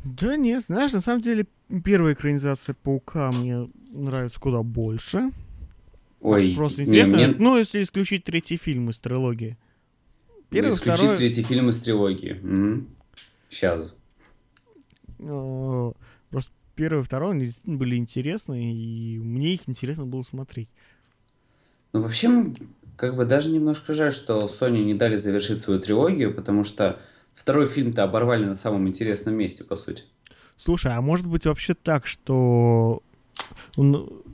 Да 0.03 0.35
нет, 0.35 0.63
знаешь, 0.67 0.91
на 0.93 1.01
самом 1.01 1.21
деле 1.21 1.47
первая 1.83 2.13
экранизация 2.13 2.75
Паука 2.75 3.31
мне 3.31 3.69
нравится 3.91 4.39
куда 4.39 4.63
больше. 4.63 5.31
Ой, 6.21 6.53
Просто 6.55 6.81
не, 6.81 6.87
интересно. 6.87 7.15
мне 7.15 7.27
Ну, 7.27 7.57
если 7.57 7.83
исключить 7.83 8.23
третий 8.23 8.57
фильм 8.57 8.89
из 8.89 8.99
трилогии. 8.99 9.57
Первый, 10.49 10.71
исключить 10.71 10.99
второй... 10.99 11.17
третий 11.17 11.43
фильм 11.43 11.69
из 11.69 11.77
трилогии. 11.77 12.41
Сейчас. 13.49 13.93
э, 15.19 15.91
Просто 16.29 16.51
первый 16.75 17.01
и 17.01 17.03
второй 17.03 17.31
они 17.31 17.45
действительно 17.45 17.77
были 17.77 17.95
интересны, 17.95 18.73
и 18.73 19.19
мне 19.19 19.53
их 19.53 19.61
интересно 19.67 20.05
было 20.05 20.21
смотреть. 20.21 20.69
Ну, 21.93 22.01
вообще, 22.01 22.53
как 22.97 23.15
бы 23.15 23.25
даже 23.25 23.49
немножко 23.49 23.93
жаль, 23.93 24.11
что 24.11 24.45
Sony 24.45 24.83
не 24.83 24.93
дали 24.93 25.15
завершить 25.15 25.61
свою 25.61 25.79
трилогию, 25.79 26.33
потому 26.33 26.63
что 26.63 26.99
второй 27.33 27.67
фильм-то 27.67 28.03
оборвали 28.03 28.45
на 28.45 28.55
самом 28.55 28.87
интересном 28.87 29.35
месте, 29.35 29.63
по 29.63 29.75
сути. 29.75 30.03
Слушай, 30.57 30.95
а 30.95 31.01
может 31.01 31.25
быть 31.25 31.45
вообще 31.45 31.73
так, 31.73 32.05
что... 32.07 33.01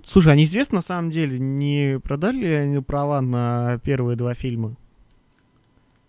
Слушай, 0.05 0.33
а 0.33 0.35
неизвестно 0.35 0.77
на 0.77 0.81
самом 0.81 1.11
деле, 1.11 1.39
не 1.39 1.99
продали 1.99 2.37
ли 2.37 2.53
они 2.53 2.81
права 2.81 3.21
на 3.21 3.79
первые 3.83 4.15
два 4.15 4.33
фильма 4.33 4.75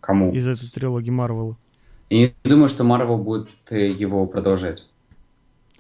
Кому? 0.00 0.33
из 0.33 0.47
этой 0.47 0.71
трилогии 0.71 1.11
Марвела? 1.11 1.57
Я 2.11 2.28
не 2.28 2.50
думаю, 2.50 2.69
что 2.69 2.85
Марвел 2.85 3.16
будет 3.16 3.49
э, 3.71 3.87
его 3.87 4.26
продолжать. 4.26 4.87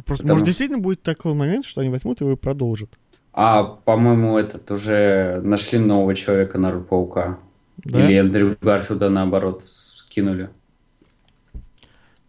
Просто, 0.04 0.24
Потому 0.24 0.34
может, 0.36 0.46
действительно 0.46 0.78
будет 0.78 1.02
такой 1.02 1.34
момент, 1.34 1.64
что 1.64 1.82
они 1.82 1.90
возьмут 1.90 2.20
его 2.20 2.32
и 2.32 2.36
продолжат. 2.36 2.90
А, 3.34 3.62
по-моему, 3.62 4.36
этот 4.38 4.70
уже 4.70 5.40
нашли 5.42 5.78
нового 5.78 6.14
человека 6.14 6.58
на 6.58 6.80
Паука. 6.80 7.38
Да? 7.78 8.04
Или 8.04 8.18
Эндрю 8.18 8.56
Гарфилда, 8.60 9.10
наоборот, 9.10 9.64
скинули. 9.64 10.50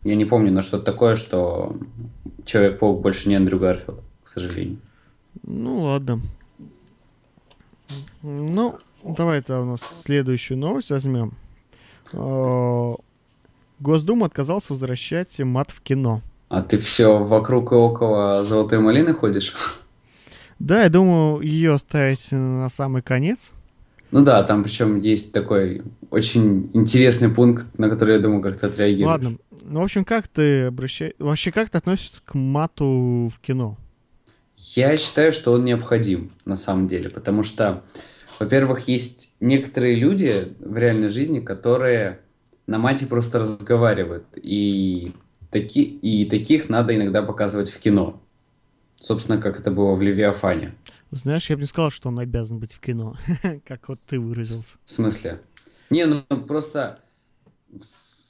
Я 0.03 0.15
не 0.15 0.25
помню, 0.25 0.51
но 0.51 0.61
что-то 0.61 0.83
такое, 0.83 1.15
что 1.15 1.77
Человек-паук 2.45 3.01
больше 3.01 3.29
не 3.29 3.35
Эндрю 3.35 3.59
Гарфилд, 3.59 4.01
к 4.23 4.27
сожалению. 4.27 4.77
Ну 5.43 5.81
ладно. 5.81 6.21
Ну, 8.21 8.77
давай-то 9.03 9.61
у 9.61 9.65
нас 9.65 9.81
следующую 10.03 10.57
новость 10.57 10.89
возьмем. 10.89 11.33
Э, 12.11 12.95
Госдума 13.79 14.25
отказался 14.25 14.73
возвращать 14.73 15.39
мат 15.39 15.71
в 15.71 15.81
кино. 15.81 16.21
А 16.49 16.61
ты 16.61 16.77
все 16.77 17.17
вокруг 17.17 17.71
и 17.71 17.75
около 17.75 18.43
Золотой 18.43 18.79
Малины 18.79 19.13
ходишь? 19.13 19.55
Да, 20.59 20.83
я 20.83 20.89
думаю, 20.89 21.41
ее 21.41 21.73
оставить 21.73 22.31
на 22.31 22.69
самый 22.69 23.01
конец. 23.01 23.51
Ну 24.13 24.21
да, 24.21 24.43
там 24.43 24.63
причем 24.63 25.01
есть 25.01 25.31
такой 25.31 25.81
очень 26.11 26.69
интересный 26.73 27.29
пункт, 27.29 27.65
на 27.79 27.89
который, 27.89 28.17
я 28.17 28.21
думаю, 28.21 28.43
как 28.43 28.59
ты 28.59 28.67
отреагируешь. 28.67 29.07
Ладно. 29.07 29.37
Ну, 29.63 29.79
в 29.79 29.83
общем, 29.83 30.05
как 30.05 30.27
ты 30.27 30.65
обращаешь... 30.65 31.15
Вообще, 31.17 31.51
как 31.51 31.71
ты 31.71 31.79
относишься 31.79 32.21
к 32.23 32.35
мату 32.35 33.31
в 33.33 33.39
кино? 33.41 33.75
Я 34.55 34.97
считаю, 34.97 35.33
что 35.33 35.51
он 35.51 35.65
необходим 35.65 36.31
на 36.45 36.57
самом 36.57 36.87
деле, 36.87 37.09
потому 37.09 37.41
что, 37.41 37.81
во-первых, 38.39 38.87
есть 38.87 39.33
некоторые 39.39 39.95
люди 39.95 40.53
в 40.59 40.77
реальной 40.77 41.09
жизни, 41.09 41.39
которые 41.39 42.19
на 42.67 42.77
мате 42.77 43.07
просто 43.07 43.39
разговаривают, 43.39 44.27
и, 44.35 45.13
таки, 45.49 45.81
и 45.81 46.25
таких 46.25 46.69
надо 46.69 46.95
иногда 46.95 47.23
показывать 47.23 47.71
в 47.71 47.79
кино. 47.79 48.21
Собственно, 48.99 49.41
как 49.41 49.59
это 49.59 49.71
было 49.71 49.95
в 49.95 50.03
Левиафане. 50.03 50.75
Знаешь, 51.15 51.49
я 51.49 51.55
бы 51.55 51.61
не 51.61 51.67
сказал, 51.67 51.91
что 51.91 52.09
он 52.09 52.19
обязан 52.19 52.59
быть 52.59 52.73
в 52.73 52.79
кино, 52.79 53.15
как 53.65 53.87
вот 53.87 53.99
ты 54.07 54.19
выразился. 54.19 54.77
В 54.83 54.91
смысле? 54.91 55.41
Не, 55.91 56.05
ну 56.05 56.23
просто, 56.47 56.99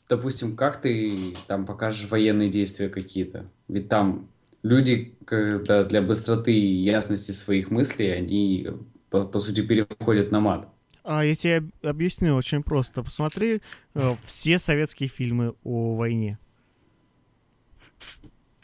допустим, 0.10 0.58
как 0.58 0.82
ты 0.82 1.34
там 1.48 1.66
покажешь 1.66 2.10
военные 2.10 2.50
действия 2.50 2.90
какие-то? 2.90 3.50
Ведь 3.70 3.88
там 3.88 4.28
люди, 4.64 5.16
когда 5.26 5.86
для 5.86 6.02
быстроты 6.02 6.54
и 6.54 6.82
ясности 6.84 7.32
своих 7.32 7.72
мыслей, 7.72 8.10
они, 8.12 8.68
по, 9.10 9.24
по 9.24 9.40
сути, 9.40 9.62
переходят 9.62 10.32
на 10.32 10.42
мат. 10.42 10.68
А 11.06 11.24
я 11.24 11.36
тебе 11.36 11.58
об- 11.58 11.86
объясню 11.86 12.36
очень 12.36 12.64
просто. 12.64 13.02
Посмотри 13.02 13.62
э, 13.94 14.16
все 14.26 14.60
советские 14.60 15.08
фильмы 15.08 15.54
о 15.64 15.96
войне. 15.96 16.38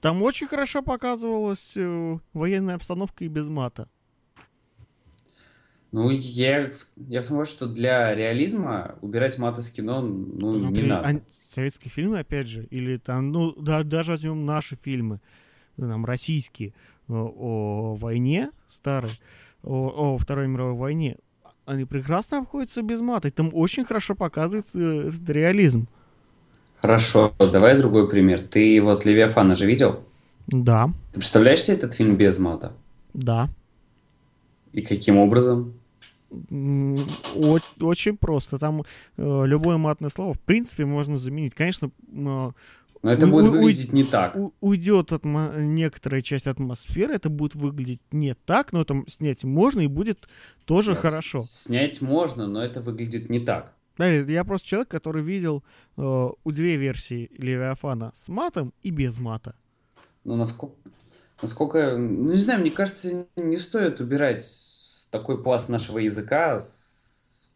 Там 0.02 0.22
очень 0.22 0.48
хорошо 0.48 0.82
показывалась 0.82 1.74
э, 1.78 2.18
военная 2.34 2.76
обстановка 2.76 3.24
и 3.24 3.30
без 3.30 3.48
мата. 3.48 3.88
Ну, 5.92 6.12
я, 6.12 6.72
я 7.08 7.24
согласен, 7.24 7.52
что 7.52 7.68
для 7.68 8.14
реализма 8.14 8.96
убирать 9.02 9.38
мат 9.40 9.58
из 9.58 9.72
кино, 9.72 10.02
ну, 10.02 10.56
не 10.56 10.60
Смотри, 10.60 10.90
надо. 10.90 11.08
ан- 11.08 11.22
советские 11.50 11.90
фильмы, 11.92 12.20
опять 12.20 12.48
же, 12.48 12.66
или 12.66 12.98
там, 12.98 13.32
ну, 13.32 13.54
да, 13.54 13.84
даже 13.84 14.12
возьмем 14.12 14.46
наши 14.46 14.76
фильмы, 14.76 15.20
там, 15.78 16.06
российские, 16.06 16.74
о, 17.08 17.94
о 17.94 17.96
войне 17.96 18.52
старые, 18.68 19.14
о, 19.64 20.14
о 20.14 20.18
Второй 20.20 20.48
мировой 20.48 20.76
войне, 20.76 21.18
они 21.66 21.86
прекрасно 21.86 22.40
обходятся 22.40 22.84
без 22.84 23.02
мата, 23.02 23.30
и 23.30 23.32
там 23.32 23.50
очень 23.54 23.84
хорошо 23.86 24.14
показывается 24.16 24.78
э, 24.80 25.08
этот 25.10 25.28
реализм. 25.30 25.88
Хорошо, 26.82 27.34
давай 27.40 27.78
другой 27.78 28.10
пример. 28.10 28.42
Ты 28.42 28.82
вот 28.82 29.06
Левиафана 29.06 29.56
же 29.56 29.66
видел? 29.66 30.04
Да, 30.48 30.88
Ты 31.12 31.20
представляешь 31.20 31.64
себе 31.64 31.78
этот 31.78 31.94
фильм 31.94 32.16
без 32.16 32.40
мата? 32.40 32.74
да. 33.14 33.50
И 34.72 34.82
каким 34.82 35.18
образом? 35.18 35.79
Очень 37.82 38.18
просто. 38.18 38.58
Там 38.58 38.84
э, 39.18 39.44
любое 39.46 39.78
матное 39.78 40.10
слово, 40.10 40.34
в 40.34 40.40
принципе, 40.40 40.86
можно 40.86 41.18
заменить. 41.18 41.54
Конечно, 41.56 41.92
м, 42.12 42.54
Но 43.02 43.12
это 43.14 43.26
Уй- 43.28 43.32
будет 43.32 43.52
выглядеть 43.52 43.94
не 43.94 44.04
так. 44.04 44.36
у- 44.36 44.54
уйдет 44.60 45.12
атмо- 45.14 45.58
некоторая 45.62 46.22
часть 46.22 46.48
атмосферы, 46.48 47.14
это 47.14 47.30
будет 47.30 47.56
выглядеть 47.56 48.02
не 48.12 48.34
так, 48.34 48.74
но 48.74 48.84
там 48.84 49.08
снять 49.08 49.44
можно 49.46 49.80
и 49.82 49.88
будет 49.88 50.28
тоже 50.66 50.94
Да, 50.96 51.00
хорошо. 51.00 51.46
Снять 51.50 52.02
можно, 52.02 52.48
но 52.48 52.62
это 52.62 52.82
выглядит 52.82 53.30
не 53.30 53.40
так. 53.40 53.74
Да, 53.98 54.08
Я 54.08 54.44
просто 54.44 54.68
человек, 54.68 54.90
который 54.90 55.24
видел 55.24 55.64
э, 55.98 56.30
у 56.44 56.52
две 56.52 56.76
версии 56.78 57.30
Левиафана 57.38 58.12
с 58.16 58.28
матом 58.30 58.74
и 58.82 58.92
без 58.92 59.18
мата. 59.18 59.56
Ну, 60.26 60.36
насколько, 60.36 60.76
насколько, 61.42 61.98
ну, 61.98 62.32
не 62.32 62.36
знаю, 62.38 62.60
мне 62.62 62.72
кажется, 62.72 63.26
не 63.38 63.58
стоит 63.58 64.02
убирать 64.02 64.42
такой 65.12 65.42
пласт 65.44 65.70
нашего 65.70 66.00
языка 66.00 66.60
с 66.60 67.50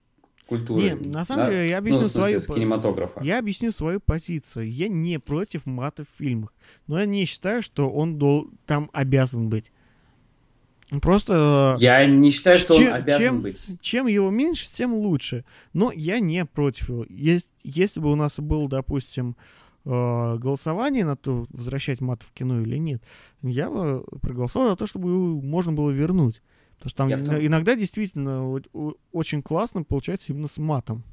культуры. 0.47 0.81
Не, 0.83 0.95
на 1.09 1.25
самом 1.25 1.45
да? 1.45 1.51
деле, 1.51 1.69
я 1.69 1.75
Ну, 1.75 1.79
объясню 1.79 2.01
в 2.03 2.07
смысле, 2.07 2.21
свою 2.21 2.39
с 2.39 2.47
кинематографа. 2.47 3.21
Я 3.23 3.39
объясню 3.39 3.71
свою 3.71 3.99
позицию. 3.99 4.71
Я 4.71 4.87
не 4.87 5.19
против 5.19 5.65
мата 5.65 6.03
в 6.03 6.07
фильмах. 6.17 6.53
Но 6.87 6.99
я 6.99 7.05
не 7.05 7.25
считаю, 7.25 7.61
что 7.63 7.89
он 7.89 8.17
дол- 8.17 8.49
там 8.65 8.89
обязан 8.93 9.49
быть. 9.49 9.71
Просто 11.01 11.75
э, 11.79 11.81
Я 11.81 12.05
не 12.05 12.29
считаю, 12.29 12.59
что 12.59 12.75
Чем- 12.75 12.87
он 12.89 12.93
обязан 12.93 13.21
чем- 13.23 13.41
быть. 13.41 13.65
чем 13.81 14.07
его 14.07 14.29
меньше, 14.29 14.69
тем 14.71 14.93
лучше. 14.93 15.43
Но 15.73 15.91
я 15.91 16.19
не 16.19 16.45
против 16.45 16.89
его. 16.89 17.05
Есть, 17.09 17.49
если 17.63 17.99
бы 17.99 18.11
у 18.11 18.15
нас 18.15 18.37
было, 18.39 18.69
допустим, 18.69 19.35
э, 19.85 19.89
голосование 20.37 21.03
на 21.03 21.15
то, 21.15 21.45
возвращать 21.49 21.99
мат 21.99 22.21
в 22.21 22.31
кино 22.31 22.61
или 22.61 22.77
нет, 22.77 23.01
я 23.41 23.69
бы 23.71 24.05
проголосовал 24.21 24.69
за 24.69 24.75
то, 24.75 24.85
чтобы 24.87 25.09
его 25.09 25.41
можно 25.41 25.71
было 25.73 25.89
вернуть. 25.89 26.41
Потому 26.83 26.89
что 26.89 26.97
там 26.97 27.09
Я 27.09 27.17
том- 27.17 27.45
иногда 27.45 27.75
действительно 27.75 28.59
очень 29.13 29.41
классно 29.41 29.83
получается 29.83 30.33
именно 30.33 30.47
с 30.47 30.57
матом. 30.57 31.03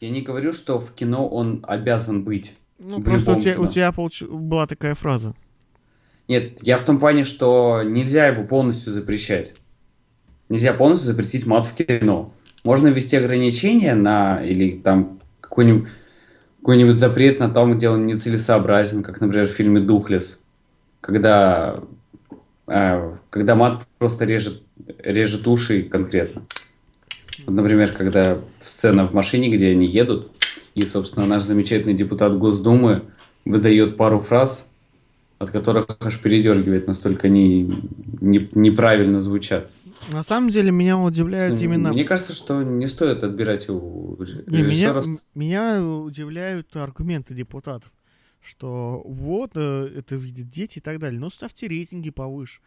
Я 0.00 0.10
не 0.10 0.22
говорю, 0.22 0.52
что 0.52 0.78
в 0.78 0.92
кино 0.92 1.28
он 1.28 1.62
обязан 1.68 2.24
быть. 2.24 2.56
Ну, 2.78 3.02
просто 3.02 3.32
у 3.32 3.40
тебя, 3.40 3.60
у 3.60 3.66
тебя 3.66 3.90
получ- 3.90 4.26
была 4.26 4.66
такая 4.66 4.94
фраза. 4.94 5.34
Нет, 6.26 6.62
я 6.62 6.78
в 6.78 6.82
том 6.82 6.98
плане, 6.98 7.24
что 7.24 7.82
нельзя 7.84 8.26
его 8.28 8.44
полностью 8.44 8.92
запрещать. 8.92 9.54
Нельзя 10.48 10.72
полностью 10.72 11.06
запретить 11.08 11.46
мат 11.46 11.66
в 11.66 11.74
кино. 11.74 12.32
Можно 12.64 12.88
ввести 12.88 13.16
ограничения 13.16 13.94
на 13.94 14.42
или 14.42 14.78
там 14.78 15.20
какой-нибудь 15.40 15.88
какой-нибудь 16.60 16.98
запрет 16.98 17.40
на 17.40 17.50
том, 17.50 17.76
где 17.76 17.90
он 17.90 18.06
нецелесообразен, 18.06 19.02
как, 19.02 19.20
например, 19.20 19.46
в 19.46 19.50
фильме 19.50 19.80
«Духлес», 19.80 20.40
когда, 21.02 21.82
когда 22.66 23.54
мат 23.54 23.86
просто 23.98 24.24
режет, 24.24 24.62
режет 24.98 25.46
уши 25.46 25.82
конкретно. 25.82 26.46
Вот, 27.46 27.54
например, 27.54 27.92
когда 27.92 28.38
сцена 28.60 29.06
в 29.06 29.12
машине, 29.12 29.50
где 29.50 29.70
они 29.70 29.86
едут, 29.86 30.30
и, 30.74 30.82
собственно, 30.82 31.26
наш 31.26 31.42
замечательный 31.42 31.94
депутат 31.94 32.36
Госдумы 32.38 33.02
выдает 33.44 33.96
пару 33.96 34.18
фраз, 34.18 34.68
от 35.38 35.50
которых 35.50 35.86
аж 36.00 36.20
передергивает, 36.20 36.86
настолько 36.86 37.26
они 37.26 37.72
не, 38.20 38.48
неправильно 38.54 39.20
звучат. 39.20 39.70
На 40.12 40.22
самом 40.22 40.50
деле 40.50 40.70
меня 40.70 40.98
удивляют 40.98 41.60
именно... 41.60 41.92
Мне 41.92 42.04
кажется, 42.04 42.32
что 42.32 42.62
не 42.62 42.86
стоит 42.86 43.22
отбирать 43.22 43.68
у 43.68 44.16
не, 44.46 44.62
меня, 44.62 45.02
меня 45.34 45.82
удивляют 45.82 46.74
аргументы 46.76 47.34
депутатов, 47.34 47.90
что 48.44 49.02
вот, 49.04 49.52
э, 49.54 49.92
это 49.96 50.16
видят 50.16 50.50
дети 50.50 50.78
и 50.78 50.80
так 50.80 50.98
далее. 50.98 51.18
Но 51.18 51.30
ставьте 51.30 51.66
рейтинги 51.66 52.10
повыше. 52.10 52.60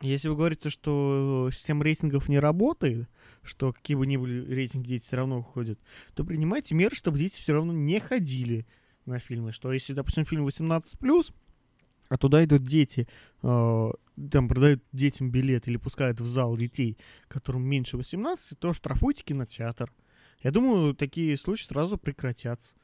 Если 0.00 0.28
вы 0.28 0.36
говорите, 0.36 0.70
что 0.70 1.50
система 1.52 1.82
рейтингов 1.82 2.28
не 2.28 2.38
работает, 2.38 3.08
что 3.42 3.72
какие 3.72 3.96
бы 3.96 4.06
ни 4.06 4.16
были 4.16 4.48
рейтинги 4.48 4.86
дети 4.88 5.04
все 5.04 5.16
равно 5.16 5.42
ходят, 5.42 5.80
то 6.14 6.24
принимайте 6.24 6.76
меры, 6.76 6.94
чтобы 6.94 7.18
дети 7.18 7.40
все 7.40 7.54
равно 7.54 7.72
не 7.72 7.98
ходили 7.98 8.64
на 9.06 9.18
фильмы. 9.18 9.50
Что 9.50 9.72
если, 9.72 9.94
допустим, 9.94 10.24
фильм 10.24 10.46
18+, 10.46 11.32
а 12.08 12.16
туда 12.16 12.44
идут 12.44 12.62
дети, 12.62 13.08
э, 13.42 13.90
там 14.30 14.48
продают 14.48 14.84
детям 14.92 15.30
билет 15.30 15.66
или 15.66 15.76
пускают 15.76 16.20
в 16.20 16.26
зал 16.26 16.56
детей, 16.56 16.96
которым 17.26 17.64
меньше 17.64 17.96
18, 17.96 18.56
то 18.56 18.72
штрафуйте 18.72 19.24
кинотеатр. 19.24 19.92
Я 20.40 20.52
думаю, 20.52 20.94
такие 20.94 21.36
случаи 21.36 21.66
сразу 21.66 21.98
прекратятся. 21.98 22.76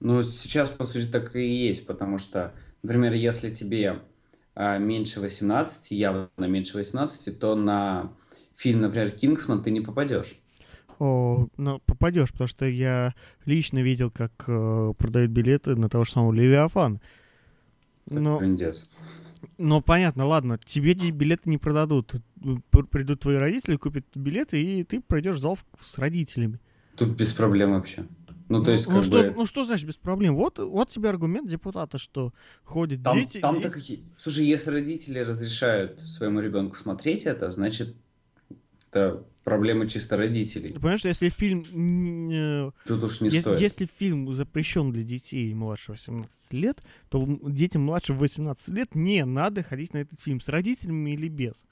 Ну, 0.00 0.22
сейчас, 0.22 0.70
по 0.70 0.84
сути, 0.84 1.06
так 1.06 1.36
и 1.36 1.46
есть, 1.46 1.86
потому 1.86 2.18
что, 2.18 2.54
например, 2.82 3.12
если 3.14 3.52
тебе 3.52 4.00
а, 4.54 4.78
меньше 4.78 5.20
18, 5.20 5.90
явно 5.92 6.28
меньше 6.38 6.76
18, 6.76 7.38
то 7.38 7.54
на 7.54 8.12
фильм, 8.54 8.80
например, 8.80 9.10
«Кингсман» 9.10 9.62
ты 9.62 9.70
не 9.70 9.80
попадешь. 9.80 10.36
О, 10.98 11.48
ну, 11.56 11.80
попадешь, 11.86 12.32
потому 12.32 12.48
что 12.48 12.66
я 12.66 13.14
лично 13.46 13.78
видел, 13.82 14.10
как 14.10 14.32
э, 14.48 14.92
продают 14.98 15.30
билеты 15.30 15.74
на 15.76 15.88
того 15.88 16.04
же 16.04 16.12
самого 16.12 16.32
«Левиафан». 16.32 17.00
Но, 18.06 18.40
но 19.56 19.80
понятно, 19.80 20.26
ладно, 20.26 20.58
тебе 20.62 20.94
билеты 20.94 21.48
не 21.48 21.58
продадут. 21.58 22.14
Придут 22.90 23.20
твои 23.20 23.36
родители, 23.36 23.76
купят 23.76 24.04
билеты, 24.14 24.62
и 24.62 24.84
ты 24.84 25.00
пройдешь 25.00 25.38
зал 25.38 25.58
с 25.82 25.96
родителями. 25.96 26.58
Тут 26.96 27.16
без 27.16 27.32
проблем 27.32 27.72
вообще. 27.72 28.04
Ну, 28.50 28.64
то 28.64 28.72
есть, 28.72 28.88
ну, 28.88 28.96
как 28.96 29.04
что, 29.04 29.22
бы... 29.22 29.32
ну 29.36 29.46
что 29.46 29.64
значит 29.64 29.86
без 29.86 29.96
проблем? 29.96 30.34
Вот, 30.34 30.58
вот 30.58 30.88
тебе 30.88 31.08
аргумент 31.08 31.48
депутата, 31.48 31.98
что 31.98 32.34
ходят 32.64 33.00
там, 33.00 33.16
дети... 33.16 33.38
Там-то 33.38 33.68
дети... 33.68 33.72
какие... 33.72 34.04
Слушай, 34.18 34.44
если 34.46 34.70
родители 34.70 35.20
разрешают 35.20 36.00
своему 36.00 36.40
ребенку 36.40 36.74
смотреть 36.74 37.26
это, 37.26 37.48
значит, 37.50 37.94
это 38.90 39.24
проблема 39.44 39.88
чисто 39.88 40.16
родителей. 40.16 40.70
Ты 40.70 40.80
понимаешь, 40.80 41.04
если 41.04 41.28
фильм... 41.28 42.72
Тут 42.86 43.04
уж 43.04 43.20
не 43.20 43.28
если, 43.28 43.40
стоит. 43.40 43.60
Если 43.60 43.88
фильм 43.98 44.34
запрещен 44.34 44.90
для 44.90 45.04
детей 45.04 45.54
младше 45.54 45.92
18 45.92 46.52
лет, 46.52 46.80
то 47.08 47.24
детям 47.44 47.82
младше 47.82 48.14
18 48.14 48.68
лет 48.70 48.96
не 48.96 49.24
надо 49.24 49.62
ходить 49.62 49.94
на 49.94 49.98
этот 49.98 50.20
фильм 50.20 50.40
с 50.40 50.48
родителями 50.48 51.12
или 51.12 51.28
без. 51.28 51.64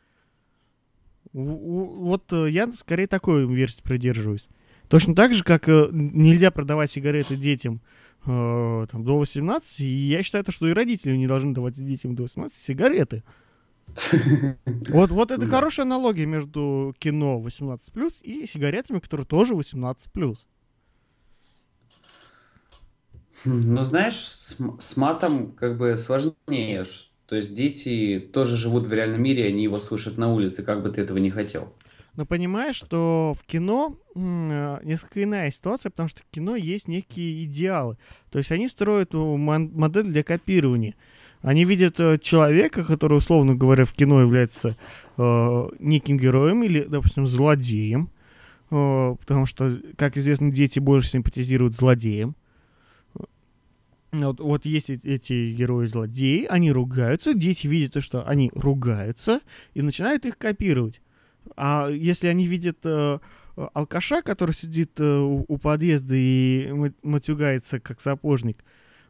Вот 1.32 2.32
э, 2.32 2.50
я 2.50 2.70
скорее 2.70 3.08
такой 3.08 3.52
версии 3.52 3.82
придерживаюсь. 3.82 4.48
Точно 4.88 5.14
так 5.14 5.34
же, 5.34 5.44
как 5.44 5.68
э, 5.68 5.88
нельзя 5.92 6.50
продавать 6.50 6.90
сигареты 6.90 7.36
детям 7.36 7.80
э, 8.26 8.86
там, 8.90 9.04
до 9.04 9.18
18, 9.18 9.80
и 9.80 9.84
я 9.84 10.22
считаю, 10.22 10.44
что 10.48 10.66
и 10.66 10.72
родители 10.72 11.16
не 11.16 11.26
должны 11.26 11.52
давать 11.52 11.74
детям 11.74 12.14
до 12.14 12.22
18 12.22 12.56
сигареты. 12.56 13.22
Вот, 14.90 15.10
вот 15.10 15.30
это 15.30 15.46
хорошая 15.46 15.86
аналогия 15.86 16.26
между 16.26 16.94
кино 16.98 17.42
18+, 17.44 18.14
и 18.22 18.46
сигаретами, 18.46 18.98
которые 18.98 19.26
тоже 19.26 19.54
18+. 19.54 20.38
Ну, 23.44 23.82
знаешь, 23.82 24.16
с, 24.16 24.56
с 24.80 24.96
матом 24.96 25.52
как 25.52 25.78
бы 25.78 25.96
сложнее. 25.96 26.84
То 27.26 27.36
есть 27.36 27.52
дети 27.52 28.18
тоже 28.32 28.56
живут 28.56 28.86
в 28.86 28.92
реальном 28.92 29.22
мире, 29.22 29.46
они 29.46 29.62
его 29.62 29.78
слышат 29.78 30.16
на 30.16 30.32
улице, 30.32 30.62
как 30.62 30.82
бы 30.82 30.90
ты 30.90 31.02
этого 31.02 31.18
не 31.18 31.30
хотел. 31.30 31.72
Но 32.18 32.26
понимаешь, 32.26 32.74
что 32.74 33.32
в 33.38 33.44
кино 33.44 33.96
э, 34.16 34.80
несколько 34.82 35.22
иная 35.22 35.52
ситуация, 35.52 35.90
потому 35.90 36.08
что 36.08 36.22
в 36.22 36.34
кино 36.34 36.56
есть 36.56 36.88
некие 36.88 37.44
идеалы. 37.44 37.96
То 38.32 38.38
есть 38.38 38.50
они 38.50 38.66
строят 38.66 39.12
модель 39.12 40.02
для 40.02 40.24
копирования. 40.24 40.96
Они 41.42 41.64
видят 41.64 42.00
э, 42.00 42.18
человека, 42.18 42.84
который, 42.84 43.18
условно 43.18 43.54
говоря, 43.54 43.84
в 43.84 43.92
кино 43.92 44.20
является 44.20 44.76
э, 45.16 45.68
неким 45.78 46.18
героем 46.18 46.64
или, 46.64 46.82
допустим, 46.82 47.24
злодеем. 47.24 48.10
Э, 48.72 49.14
потому 49.20 49.46
что, 49.46 49.78
как 49.96 50.16
известно, 50.16 50.50
дети 50.50 50.80
больше 50.80 51.10
симпатизируют 51.10 51.76
злодеям. 51.76 52.34
Вот, 54.10 54.40
вот 54.40 54.66
есть 54.66 54.90
эти 54.90 55.52
герои-злодеи, 55.52 56.46
они 56.46 56.72
ругаются, 56.72 57.32
дети 57.32 57.68
видят, 57.68 58.02
что 58.02 58.26
они 58.26 58.50
ругаются, 58.56 59.40
и 59.74 59.82
начинают 59.82 60.26
их 60.26 60.36
копировать. 60.36 61.00
А 61.56 61.88
если 61.88 62.26
они 62.28 62.46
видят 62.46 62.78
э, 62.84 63.18
алкаша, 63.74 64.22
который 64.22 64.52
сидит 64.52 64.98
э, 64.98 65.18
у, 65.18 65.44
у 65.48 65.58
подъезда 65.58 66.14
и 66.14 66.72
матюгается 67.02 67.80
как 67.80 68.00
сапожник, 68.00 68.64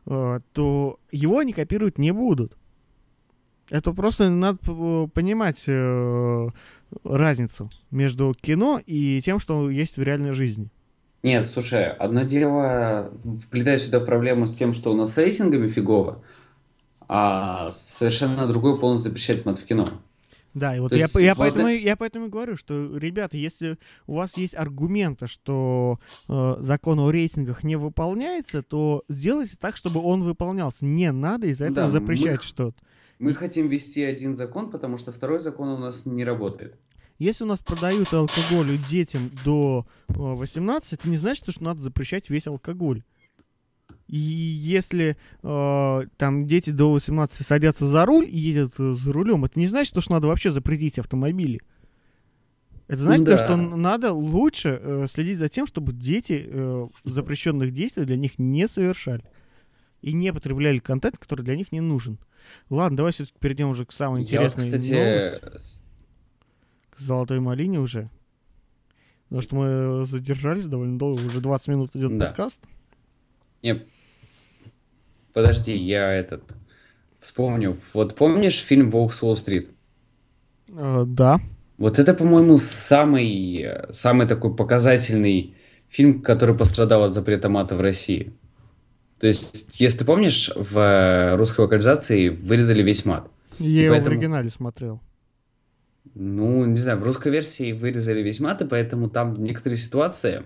э, 0.07 0.41
то 0.53 1.01
его 1.11 1.39
они 1.39 1.53
копировать 1.53 1.99
не 1.99 2.13
будут. 2.13 2.57
Это 3.71 3.93
просто 3.93 4.31
надо 4.31 4.59
понимать 5.13 5.65
э, 5.67 6.49
разницу 7.05 7.71
между 7.91 8.35
кино 8.41 8.81
и 8.85 9.21
тем, 9.23 9.39
что 9.39 9.71
есть 9.71 9.97
в 9.99 10.03
реальной 10.03 10.33
жизни. 10.33 10.71
Нет, 11.23 11.47
слушай, 11.47 11.91
одно 11.91 12.23
дело 12.23 13.13
вплетать 13.43 13.83
сюда 13.83 14.01
проблему 14.01 14.47
с 14.47 14.55
тем, 14.55 14.73
что 14.73 14.93
у 14.93 14.97
нас 14.97 15.13
с 15.13 15.17
рейтингами 15.17 15.67
фигово, 15.67 16.23
а 17.09 17.71
совершенно 17.73 18.47
другое 18.47 18.77
полностью 18.77 19.11
запрещать 19.11 19.45
мат 19.45 19.59
в 19.59 19.65
кино. 19.65 19.89
Да, 20.59 20.77
и 20.77 20.81
вот 20.81 20.93
я, 20.93 21.07
я, 21.21 21.35
вот 21.35 21.39
поэтому, 21.39 21.69
я 21.69 21.97
поэтому 21.97 22.27
и 22.27 22.29
говорю, 22.29 22.57
что, 22.57 22.97
ребята, 22.97 23.37
если 23.37 23.79
у 24.07 24.15
вас 24.15 24.37
есть 24.37 24.55
аргументы, 24.55 25.27
что 25.27 25.99
э, 26.29 26.57
закон 26.61 26.99
о 26.99 27.11
рейтингах 27.11 27.65
не 27.65 27.77
выполняется, 27.77 28.63
то 28.63 29.05
сделайте 29.09 29.57
так, 29.59 29.77
чтобы 29.77 30.01
он 30.01 30.23
выполнялся. 30.23 30.85
Не 30.85 31.13
надо 31.13 31.47
из-за 31.47 31.67
этого 31.67 31.87
да, 31.87 31.89
запрещать 31.89 32.39
мы, 32.39 32.43
что-то. 32.43 32.83
Мы 33.19 33.35
хотим 33.35 33.69
ввести 33.69 34.03
один 34.03 34.35
закон, 34.35 34.71
потому 34.71 34.97
что 34.97 35.13
второй 35.13 35.41
закон 35.41 35.69
у 35.69 35.79
нас 35.79 36.07
не 36.07 36.25
работает. 36.25 36.77
Если 37.19 37.43
у 37.43 37.49
нас 37.49 37.61
продают 37.61 38.13
алкоголь 38.13 38.79
детям 38.89 39.31
до 39.45 39.87
18, 40.09 40.93
это 40.93 41.09
не 41.09 41.17
значит, 41.17 41.45
что 41.49 41.65
надо 41.65 41.81
запрещать 41.81 42.31
весь 42.31 42.47
алкоголь. 42.47 43.03
И 44.09 44.17
если 44.17 45.17
э, 45.43 46.01
там 46.17 46.47
дети 46.47 46.71
до 46.71 46.93
18 46.93 47.47
садятся 47.47 47.87
за 47.87 48.07
руль 48.07 48.25
и 48.25 48.39
едут 48.39 48.75
э, 48.79 48.95
за 48.95 49.13
рулем, 49.13 49.45
это 49.45 49.59
не 49.59 49.67
значит, 49.67 50.01
что 50.01 50.13
надо 50.13 50.29
вообще 50.29 50.51
запретить 50.51 50.99
автомобили. 50.99 51.61
Это 52.87 53.03
значит, 53.03 53.27
да. 53.27 53.37
что 53.37 53.57
надо 53.57 54.15
лучше 54.15 54.81
э, 54.83 55.07
следить 55.11 55.37
за 55.37 55.51
тем, 55.51 55.67
чтобы 55.67 55.93
дети 55.93 56.43
э, 56.47 56.89
запрещенных 57.05 57.73
действий 57.73 58.05
для 58.05 58.17
них 58.17 58.39
не 58.39 58.67
совершали. 58.67 59.23
И 60.01 60.15
не 60.15 60.33
потребляли 60.33 60.79
контент, 60.79 61.19
который 61.19 61.43
для 61.43 61.57
них 61.57 61.71
не 61.71 61.81
нужен. 61.81 62.19
Ладно, 62.71 62.97
давай 62.97 63.13
все-таки 63.13 63.37
перейдем 63.39 63.69
уже 63.69 63.85
к 63.85 63.93
самой 63.93 64.23
интересной 64.23 64.71
Я, 64.71 64.79
кстати... 64.79 64.93
новости. 64.93 65.83
К 66.91 66.99
золотой 66.99 67.41
малине 67.41 67.79
уже. 67.79 68.09
Потому 69.25 69.43
что 69.43 69.57
мы 69.57 70.07
задержались 70.07 70.67
довольно 70.67 70.99
долго, 70.99 71.21
уже 71.21 71.43
20 71.43 71.69
минут 71.69 71.95
идет 71.95 72.17
да. 72.17 72.29
подкаст. 72.29 72.61
Не, 73.63 73.87
Подожди, 75.33 75.77
я 75.77 76.13
этот 76.13 76.43
вспомню. 77.21 77.77
Вот 77.95 78.17
помнишь 78.17 78.59
фильм 78.59 78.91
«Волк 78.91 79.13
с 79.13 79.23
Уолл-стрит»? 79.23 79.71
Uh, 80.69 81.05
да. 81.07 81.41
Вот 81.79 81.99
это, 81.99 82.15
по-моему, 82.15 82.59
самый, 82.59 83.67
самый 83.91 84.27
такой 84.27 84.55
показательный 84.55 85.55
фильм, 85.89 86.23
который 86.23 86.57
пострадал 86.57 87.05
от 87.05 87.15
запрета 87.15 87.49
мата 87.49 87.75
в 87.77 87.81
России. 87.81 88.33
То 89.19 89.27
есть, 89.27 89.81
если 89.81 89.99
ты 89.99 90.05
помнишь, 90.05 90.51
в 90.55 91.37
русской 91.37 91.63
локализации 91.63 92.29
вырезали 92.29 92.83
весь 92.83 93.05
мат. 93.05 93.29
Я 93.59 93.85
его 93.85 93.95
поэтому... 93.95 94.15
в 94.15 94.19
оригинале 94.19 94.51
смотрел. 94.51 95.01
Ну, 96.15 96.65
не 96.65 96.77
знаю, 96.77 96.99
в 96.99 97.03
русской 97.03 97.31
версии 97.31 97.73
вырезали 97.73 98.23
весь 98.23 98.41
мат, 98.41 98.63
и 98.63 98.67
поэтому 98.67 99.09
там 99.09 99.43
некоторые 99.43 99.79
ситуации 99.79 100.45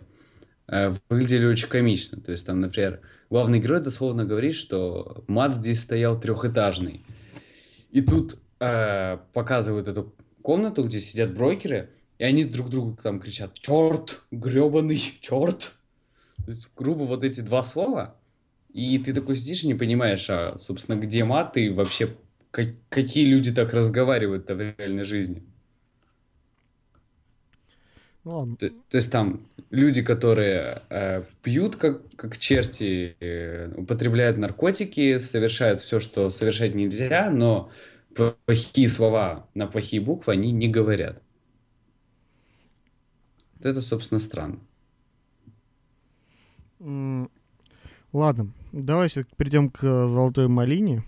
э, 0.68 0.95
выглядели 1.09 1.47
очень 1.47 1.68
комично. 1.68 2.21
То 2.21 2.33
есть 2.33 2.47
там, 2.47 2.61
например, 2.61 3.01
главный 3.33 3.61
герой 3.61 3.81
дословно 3.81 4.27
говорит, 4.27 4.55
что 4.55 5.25
мат 5.27 5.55
здесь 5.55 5.81
стоял 5.81 6.21
трехэтажный. 6.21 7.03
И 7.90 8.03
тут 8.03 8.38
э, 8.61 9.16
показывают 9.33 9.88
эту 9.88 10.14
комнату, 10.42 10.83
где 10.83 11.01
сидят 11.01 11.33
брокеры, 11.35 11.88
и 12.18 12.25
они 12.25 12.45
друг 12.45 12.68
другу 12.68 12.99
там 13.03 13.21
кричат 13.21 13.55
«Черт! 13.55 14.21
гребаный 14.31 14.99
черт!» 14.99 15.73
Есть, 16.47 16.68
грубо, 16.77 17.05
вот 17.05 17.25
эти 17.25 17.40
два 17.40 17.62
слова, 17.62 18.16
и 18.71 18.99
ты 18.99 19.14
такой 19.14 19.37
сидишь 19.37 19.62
и 19.64 19.68
не 19.68 19.75
понимаешь, 19.75 20.29
а, 20.29 20.59
собственно, 20.59 20.97
где 20.97 21.25
мат 21.25 21.57
и 21.57 21.71
вообще 21.71 22.14
как, 22.51 22.66
какие 22.90 23.25
люди 23.25 23.51
так 23.51 23.73
разговаривают-то 23.73 24.55
в 24.55 24.61
реальной 24.61 25.05
жизни. 25.05 25.42
Ну 28.25 28.37
ладно. 28.39 28.57
То, 28.57 28.71
то 28.71 28.97
есть 28.97 29.11
там 29.11 29.41
люди, 29.71 30.03
которые 30.03 30.83
э, 30.91 31.23
пьют 31.43 31.77
как, 31.77 32.03
как 32.17 32.39
черти, 32.39 33.17
э, 33.19 33.73
употребляют 33.77 34.39
наркотики, 34.39 35.19
совершают 35.19 35.81
все, 35.81 35.99
что 35.99 36.31
совершать 36.31 36.75
нельзя, 36.75 37.31
но 37.31 37.71
плохие 38.15 38.89
слова 38.89 39.49
на 39.55 39.67
плохие 39.67 40.01
буквы 40.01 40.35
они 40.35 40.53
не 40.53 40.69
говорят. 40.69 41.21
Вот 43.57 43.67
это, 43.67 43.81
собственно, 43.81 44.21
странно. 44.21 44.61
Ладно, 48.13 48.53
давай 48.73 49.09
перейдем 49.37 49.71
к 49.71 49.83
э, 49.83 50.07
золотой 50.07 50.47
малине. 50.47 51.03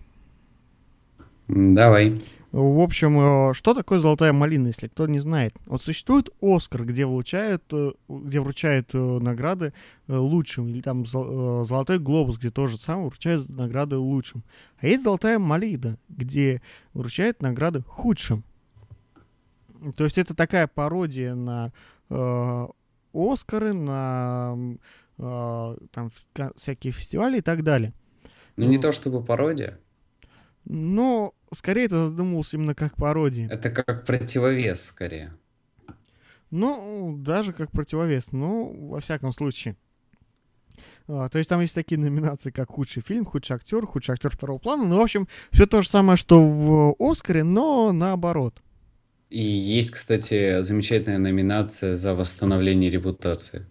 Давай. 1.49 2.21
В 2.57 2.79
общем, 2.83 3.19
э, 3.51 3.53
что 3.55 3.75
такое 3.75 3.99
золотая 3.99 4.33
малина, 4.33 4.69
если 4.69 4.87
кто 4.87 5.09
не 5.09 5.19
знает? 5.19 5.57
Вот 5.67 5.83
существует 5.83 6.31
Оскар, 6.41 6.85
где 6.85 7.05
вручают, 7.05 7.65
э, 7.73 7.91
где 8.09 8.39
вручают 8.39 8.95
э, 8.95 8.99
награды 8.99 9.73
лучшим, 10.07 10.69
или 10.69 10.81
там 10.81 11.05
зол- 11.05 11.65
Золотой 11.65 11.99
глобус, 11.99 12.39
где 12.39 12.51
тоже 12.51 12.77
самое 12.77 13.09
вручают 13.09 13.49
награды 13.49 13.97
лучшим. 13.97 14.45
А 14.79 14.87
есть 14.87 15.03
золотая 15.03 15.41
малина, 15.41 15.99
где 16.09 16.63
вручают 16.93 17.43
награды 17.43 17.83
худшим. 17.83 18.45
То 19.97 20.05
есть 20.05 20.17
это 20.17 20.33
такая 20.35 20.69
пародия 20.69 21.35
на 21.35 21.73
э, 22.09 22.67
Оскары, 23.13 23.73
на 23.73 24.57
э, 25.19 25.77
там 25.91 26.11
всякие 26.55 26.93
фестивали 26.93 27.39
и 27.39 27.43
так 27.43 27.65
далее. 27.65 27.93
Ну, 28.57 28.69
не 28.69 28.77
Ну. 28.77 28.83
то 28.83 28.93
чтобы 28.93 29.25
пародия, 29.25 29.81
Но 30.65 31.35
скорее 31.55 31.87
это 31.87 32.09
задумывался 32.09 32.57
именно 32.57 32.75
как 32.75 32.97
пародия. 32.97 33.49
это 33.49 33.71
как 33.71 34.05
противовес, 34.05 34.85
скорее. 34.85 35.33
Ну, 36.51 37.17
даже 37.19 37.53
как 37.53 37.71
противовес, 37.73 38.31
ну, 38.33 38.89
во 38.89 39.01
всяком 39.01 39.33
случае. 39.33 39.77
А, 41.09 41.29
то 41.29 41.39
есть 41.39 41.51
там 41.51 41.61
есть 41.61 41.75
такие 41.75 41.99
номинации, 42.01 42.51
как 42.51 42.71
худший 42.71 43.03
фильм, 43.03 43.25
худший 43.25 43.57
актер, 43.57 43.87
худший 43.87 44.15
актер 44.15 44.31
второго 44.31 44.59
плана. 44.59 44.85
Ну, 44.85 44.97
в 44.99 45.01
общем, 45.03 45.27
все 45.51 45.67
то 45.67 45.83
же 45.83 45.89
самое, 45.89 46.17
что 46.17 46.41
в 46.41 46.95
Оскаре, 46.99 47.43
но 47.45 47.93
наоборот. 47.93 48.63
И 49.31 49.43
есть, 49.43 49.91
кстати, 49.91 50.63
замечательная 50.63 51.19
номинация 51.19 51.97
за 51.97 52.15
восстановление 52.15 52.91
репутации. 52.91 53.67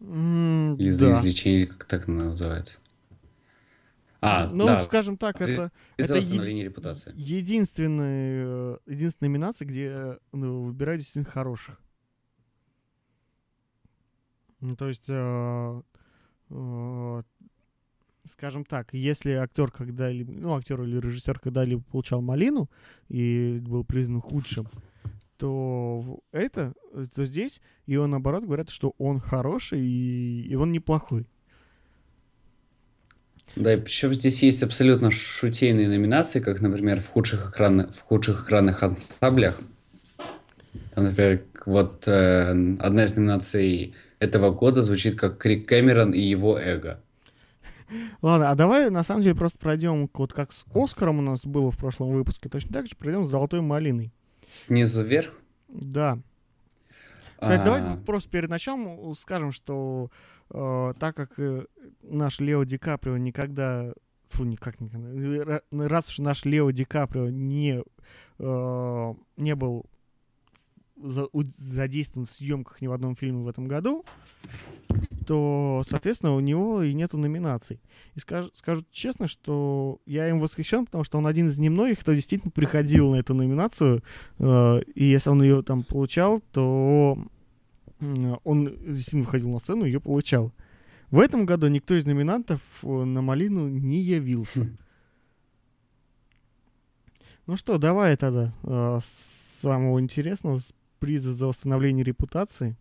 М, 0.00 0.76
Или 0.76 0.90
за 0.90 1.10
да. 1.10 1.20
излечение, 1.20 1.60
или 1.60 1.66
как 1.66 1.84
так 1.84 2.08
она 2.08 2.24
называется. 2.26 2.78
А, 4.20 4.48
Ну, 4.50 4.66
да, 4.66 4.80
скажем 4.84 5.16
так, 5.18 5.40
это 5.40 5.70
и 5.98 6.02
это 6.02 6.18
еди- 6.18 6.62
репутации. 6.64 7.12
единственная, 7.14 8.44
э, 8.46 8.78
единственная 8.86 9.30
номинация, 9.30 9.66
где 9.66 9.84
э, 9.92 10.18
ну, 10.32 10.62
выбирают 10.64 11.00
действительно 11.00 11.30
хороших. 11.30 11.80
Ну, 14.60 14.74
то 14.76 14.88
есть, 14.88 15.04
э, 15.08 15.82
э, 16.50 17.22
скажем 18.30 18.64
так, 18.64 18.92
если 18.94 19.32
актер 19.32 19.70
когда-либо, 19.70 20.32
ну, 20.32 20.54
актер 20.56 20.82
или 20.82 20.98
режиссер 20.98 21.38
когда-либо 21.38 21.82
получал 21.82 22.22
малину 22.22 22.70
и 23.08 23.58
был 23.60 23.84
признан 23.84 24.20
худшим, 24.20 24.66
то 25.36 26.20
это, 26.32 26.72
то 27.14 27.24
здесь 27.26 27.60
его 27.84 28.06
наоборот 28.06 28.44
говорят, 28.44 28.70
что 28.70 28.94
он 28.98 29.20
хороший 29.20 29.80
и, 29.86 30.46
и 30.48 30.54
он 30.54 30.72
неплохой. 30.72 31.26
Да, 33.56 33.72
и 33.72 33.80
причем 33.80 34.12
здесь 34.12 34.42
есть 34.42 34.62
абсолютно 34.62 35.10
шутейные 35.10 35.88
номинации, 35.88 36.40
как, 36.40 36.60
например, 36.60 37.00
в 37.00 37.08
худших, 37.08 37.50
экранных, 37.50 37.94
в 37.94 38.02
худших 38.02 38.44
экранных 38.44 38.82
ансамблях. 38.82 39.58
Там, 40.94 41.04
например, 41.04 41.42
вот 41.64 42.06
э, 42.06 42.50
одна 42.78 43.04
из 43.04 43.16
номинаций 43.16 43.94
этого 44.18 44.50
года 44.50 44.82
звучит 44.82 45.18
как 45.18 45.38
Крик 45.38 45.66
Кэмерон 45.68 46.12
и 46.12 46.20
его 46.20 46.58
эго. 46.58 47.00
Ладно, 48.20 48.50
а 48.50 48.54
давай 48.54 48.90
на 48.90 49.02
самом 49.02 49.22
деле 49.22 49.34
просто 49.34 49.58
пройдем, 49.58 50.10
вот 50.12 50.32
как 50.32 50.52
с 50.52 50.64
Оскаром 50.74 51.18
у 51.20 51.22
нас 51.22 51.46
было 51.46 51.70
в 51.70 51.78
прошлом 51.78 52.10
выпуске, 52.10 52.48
точно 52.48 52.72
так 52.72 52.86
же 52.86 52.96
пройдем 52.96 53.24
с 53.24 53.30
Золотой 53.30 53.60
малиной. 53.62 54.12
Снизу 54.50 55.02
вверх. 55.02 55.32
Да. 55.68 56.18
Кстати, 57.40 57.64
давай 57.64 57.82
а, 57.82 57.96
просто 58.04 58.30
перед 58.30 58.48
началом 58.48 59.14
скажем, 59.14 59.52
что 59.52 60.10
так 60.48 61.16
как 61.16 61.38
э, 61.38 61.64
наш 62.02 62.40
Лео 62.40 62.64
Ди 62.64 62.78
Каприо 62.78 63.16
никогда... 63.16 63.92
Фу, 64.28 64.44
никак 64.44 64.80
никогда. 64.80 65.08
э, 65.08 65.60
ра- 65.72 65.86
Раз 65.88 66.08
уж 66.08 66.18
наш 66.18 66.44
Лео 66.44 66.70
Ди 66.70 66.84
Каприо 66.84 67.30
не, 67.30 67.82
э, 68.38 69.14
не 69.36 69.54
был 69.54 69.86
задействован 70.96 72.26
в 72.26 72.30
съемках 72.30 72.80
ни 72.80 72.86
в 72.86 72.92
одном 72.92 73.14
фильме 73.16 73.42
в 73.44 73.48
этом 73.48 73.68
году, 73.68 74.04
то, 75.26 75.82
соответственно, 75.86 76.34
у 76.34 76.40
него 76.40 76.82
и 76.82 76.94
нету 76.94 77.18
номинаций. 77.18 77.80
И 78.14 78.20
скажу, 78.20 78.50
скажу 78.54 78.82
честно, 78.90 79.28
что 79.28 80.00
я 80.06 80.28
им 80.28 80.40
восхищен, 80.40 80.86
потому 80.86 81.04
что 81.04 81.18
он 81.18 81.26
один 81.26 81.48
из 81.48 81.58
немногих, 81.58 82.00
кто 82.00 82.14
действительно 82.14 82.50
приходил 82.50 83.10
на 83.10 83.16
эту 83.16 83.34
номинацию, 83.34 84.02
э, 84.38 84.80
и 84.94 85.04
если 85.04 85.28
он 85.30 85.42
ее 85.42 85.62
там 85.62 85.82
получал, 85.82 86.40
то 86.52 87.18
он 88.00 88.76
действительно 88.84 89.24
выходил 89.24 89.50
на 89.50 89.58
сцену 89.58 89.84
и 89.84 89.88
ее 89.88 90.00
получал. 90.00 90.52
В 91.10 91.20
этом 91.20 91.46
году 91.46 91.68
никто 91.68 91.94
из 91.94 92.04
номинантов 92.04 92.60
э, 92.82 92.88
на 92.88 93.22
малину 93.22 93.68
не 93.68 93.98
явился. 93.98 94.62
Хм. 94.62 94.76
Ну 97.46 97.56
что, 97.56 97.78
давай 97.78 98.16
тогда 98.16 98.52
э, 98.64 98.98
самого 99.62 100.00
интересного, 100.00 100.58
с 100.58 100.74
приза 100.98 101.32
за 101.32 101.46
восстановление 101.46 102.04
репутации. 102.04 102.76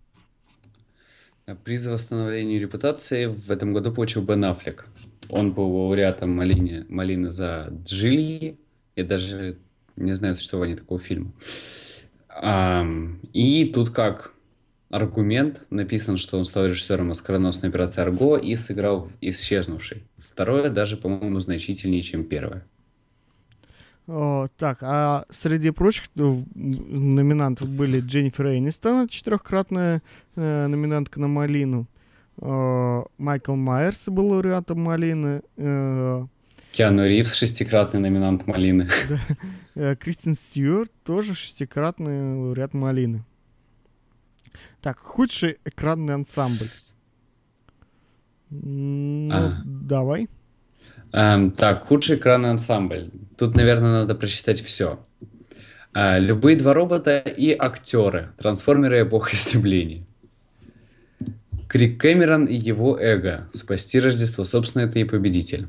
Приз 1.64 1.82
за 1.82 1.92
восстановление 1.92 2.60
репутации 2.60 3.28
в 3.28 3.52
этом 3.52 3.74
году 3.74 3.94
получил 3.94 4.24
Бен 4.24 4.44
Аффлек. 4.46 4.88
Он 5.30 5.54
был 5.54 5.72
лауреатом 5.72 6.36
Малине, 6.36 6.88
Малины 6.90 7.30
за 7.30 7.72
Джильи. 7.84 8.58
Я 8.96 9.04
даже 9.04 9.60
не 9.96 10.14
знаю 10.14 10.36
существования 10.36 10.76
такого 10.76 11.00
фильма. 11.00 11.32
И 13.34 13.72
тут 13.74 13.92
как 13.92 14.35
аргумент 14.90 15.64
написан, 15.70 16.18
что 16.18 16.38
он 16.38 16.46
стал 16.46 16.66
режиссером 16.66 17.12
«Оскароносной 17.12 17.70
операции 17.70 18.02
Арго» 18.02 18.38
и 18.38 18.56
сыграл 18.56 19.02
в 19.02 19.12
«Исчезнувший». 19.22 20.04
Второе 20.18 20.70
даже, 20.70 20.98
по-моему, 20.98 21.40
значительнее, 21.40 22.02
чем 22.02 22.24
первое. 22.24 22.64
О, 24.08 24.48
так, 24.58 24.80
а 24.82 25.26
среди 25.30 25.72
прочих 25.72 26.06
м, 26.16 26.46
номинантов 26.54 27.68
были 27.68 28.02
Дженнифер 28.02 28.48
Энистон, 28.50 29.08
четырехкратная 29.08 30.04
э, 30.36 30.68
номинантка 30.68 31.20
на 31.20 31.28
Малину. 31.28 31.88
Э, 32.38 33.02
Майкл 33.18 33.56
Майерс 33.56 34.08
был 34.08 34.28
лауреатом 34.28 34.80
Малины. 34.80 35.42
э, 35.58 36.26
Киану 36.72 37.08
Ривз, 37.08 37.34
шестикратный 37.34 38.00
номинант 38.00 38.46
Малины. 38.46 38.90
э, 39.76 39.96
Кристин 39.96 40.36
Стюарт 40.36 40.92
тоже 41.04 41.34
шестикратный 41.34 42.36
лауреат 42.36 42.74
Малины. 42.76 43.24
Так, 44.82 45.00
худший 45.00 45.58
экранный 45.66 46.14
ансамбль. 46.14 46.70
Ну, 48.50 49.34
А. 49.34 49.62
давай. 49.66 50.30
Эм, 51.12 51.52
так, 51.52 51.88
худший 51.88 52.18
экранный 52.18 52.52
ансамбль. 52.52 53.10
Тут, 53.38 53.56
наверное, 53.56 53.92
надо 54.02 54.16
прочитать 54.16 54.62
все. 54.62 55.00
любые 55.94 56.58
два 56.58 56.74
робота 56.74 57.20
и 57.20 57.56
актеры. 57.58 58.34
Трансформеры 58.38 59.04
эпоха 59.04 59.34
истребления. 59.34 60.06
Крик 61.70 62.00
Кэмерон 62.02 62.46
и 62.46 62.56
его 62.56 63.00
эго. 63.00 63.48
Спасти 63.54 64.00
Рождество. 64.00 64.44
Собственно, 64.44 64.84
это 64.84 65.00
и 65.00 65.06
победитель. 65.06 65.68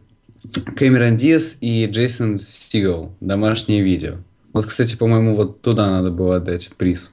Кэмерон 0.77 1.17
Диас 1.17 1.57
и 1.61 1.87
Джейсон 1.87 2.39
Сигал. 2.39 3.15
Домашнее 3.21 3.83
видео. 3.83 4.17
Вот, 4.53 4.67
кстати, 4.67 4.97
по-моему, 4.97 5.35
вот 5.35 5.63
туда 5.63 5.91
надо 5.91 6.11
было 6.11 6.37
отдать 6.37 6.71
приз. 6.77 7.13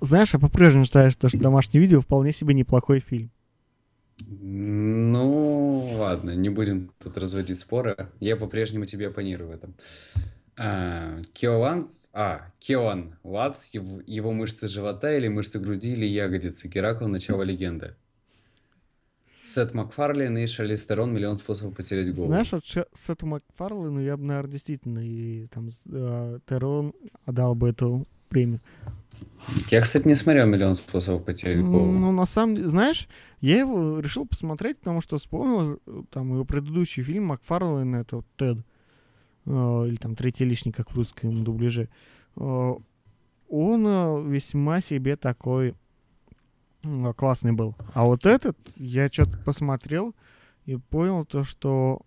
Знаешь, 0.00 0.34
я 0.34 0.38
по-прежнему 0.40 0.84
считаю, 0.84 1.10
что 1.10 1.28
домашнее 1.36 1.80
видео 1.80 2.00
вполне 2.00 2.32
себе 2.32 2.54
неплохой 2.54 3.00
фильм. 3.00 3.30
Ну, 4.28 5.96
ладно, 5.98 6.34
не 6.34 6.48
будем 6.48 6.90
тут 7.02 7.16
разводить 7.16 7.58
споры. 7.58 8.10
Я 8.20 8.36
по-прежнему 8.36 8.86
тебе 8.86 9.08
оппонирую 9.08 9.50
в 9.50 9.52
этом. 9.52 9.74
А, 10.56 11.20
Киолан, 11.32 11.88
а, 12.12 12.52
Киолан 12.60 13.16
Лац, 13.24 13.66
его, 13.72 14.00
его 14.06 14.32
мышцы 14.32 14.68
живота 14.68 15.16
или 15.16 15.26
мышцы 15.28 15.58
груди 15.58 15.92
или 15.92 16.06
ягодицы. 16.06 16.68
Геракл, 16.68 17.06
начало 17.06 17.42
легенды. 17.42 17.96
Сет 19.44 19.74
Макфарлейн 19.74 20.38
и 20.38 20.46
Шарли 20.46 20.74
Стерон 20.76 21.12
«Миллион 21.12 21.38
способов 21.38 21.76
потерять 21.76 22.14
голову». 22.14 22.28
Знаешь, 22.28 22.52
вот 22.52 22.64
Ше- 22.64 22.86
Сету 22.94 23.26
я 23.26 24.16
бы, 24.16 24.24
наверное, 24.24 24.50
действительно 24.50 25.00
и 25.00 25.46
там 25.46 25.70
э, 25.90 26.38
Терон 26.46 26.94
отдал 27.26 27.54
бы 27.54 27.68
эту 27.68 28.06
премию. 28.30 28.60
Я, 29.70 29.80
кстати, 29.80 30.08
не 30.08 30.14
смотрел 30.14 30.46
«Миллион 30.46 30.76
способов 30.76 31.24
потерять 31.24 31.62
голову». 31.62 31.92
Ну, 31.92 32.12
на 32.12 32.26
самом 32.26 32.56
деле, 32.56 32.68
знаешь, 32.68 33.08
я 33.40 33.60
его 33.60 33.98
решил 34.00 34.26
посмотреть, 34.26 34.78
потому 34.78 35.00
что 35.00 35.18
вспомнил 35.18 35.80
э, 35.86 36.02
там 36.10 36.32
его 36.32 36.44
предыдущий 36.44 37.02
фильм 37.02 37.26
Макфарлейна, 37.26 37.96
это 37.96 38.16
вот 38.16 38.26
«Тед», 38.36 38.58
э, 39.46 39.84
или 39.88 39.96
там 39.96 40.16
«Третий 40.16 40.44
лишний», 40.44 40.72
как 40.72 40.90
в 40.90 40.96
русском 40.96 41.44
дубляже. 41.44 41.88
Э, 42.36 42.72
он 43.48 44.30
весьма 44.30 44.80
себе 44.80 45.16
такой 45.16 45.74
классный 47.16 47.52
был. 47.52 47.76
А 47.94 48.04
вот 48.04 48.26
этот, 48.26 48.56
я 48.76 49.08
что-то 49.08 49.38
посмотрел 49.38 50.14
и 50.66 50.76
понял 50.76 51.24
то, 51.24 51.44
что 51.44 52.02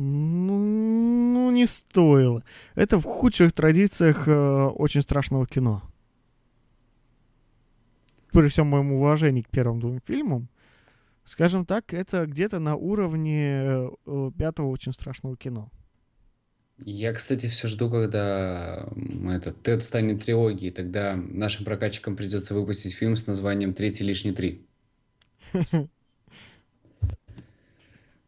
ну, 0.00 0.58
ну, 0.58 1.50
не 1.50 1.66
стоило. 1.66 2.42
Это 2.74 2.98
в 2.98 3.04
худших 3.04 3.52
традициях 3.52 4.26
э, 4.26 4.66
очень 4.68 5.02
страшного 5.02 5.46
кино. 5.46 5.82
При 8.32 8.48
всем 8.48 8.68
моем 8.68 8.92
уважении 8.92 9.42
к 9.42 9.48
первым 9.50 9.80
двум 9.80 10.00
фильмам, 10.06 10.48
скажем 11.24 11.66
так, 11.66 11.92
это 11.92 12.26
где-то 12.26 12.58
на 12.58 12.76
уровне 12.76 13.62
э, 13.62 13.90
э, 14.06 14.30
пятого 14.38 14.68
очень 14.68 14.92
страшного 14.92 15.36
кино. 15.36 15.70
Я, 16.84 17.12
кстати, 17.12 17.46
все 17.46 17.68
жду, 17.68 17.90
когда 17.90 18.88
этот 19.28 19.62
Тед 19.62 19.82
станет 19.82 20.24
трилогией. 20.24 20.72
Тогда 20.72 21.14
нашим 21.14 21.64
прокатчикам 21.64 22.16
придется 22.16 22.54
выпустить 22.54 22.94
фильм 22.94 23.16
с 23.16 23.26
названием 23.26 23.74
«Третий 23.74 24.04
лишний 24.04 24.32
три». 24.32 24.66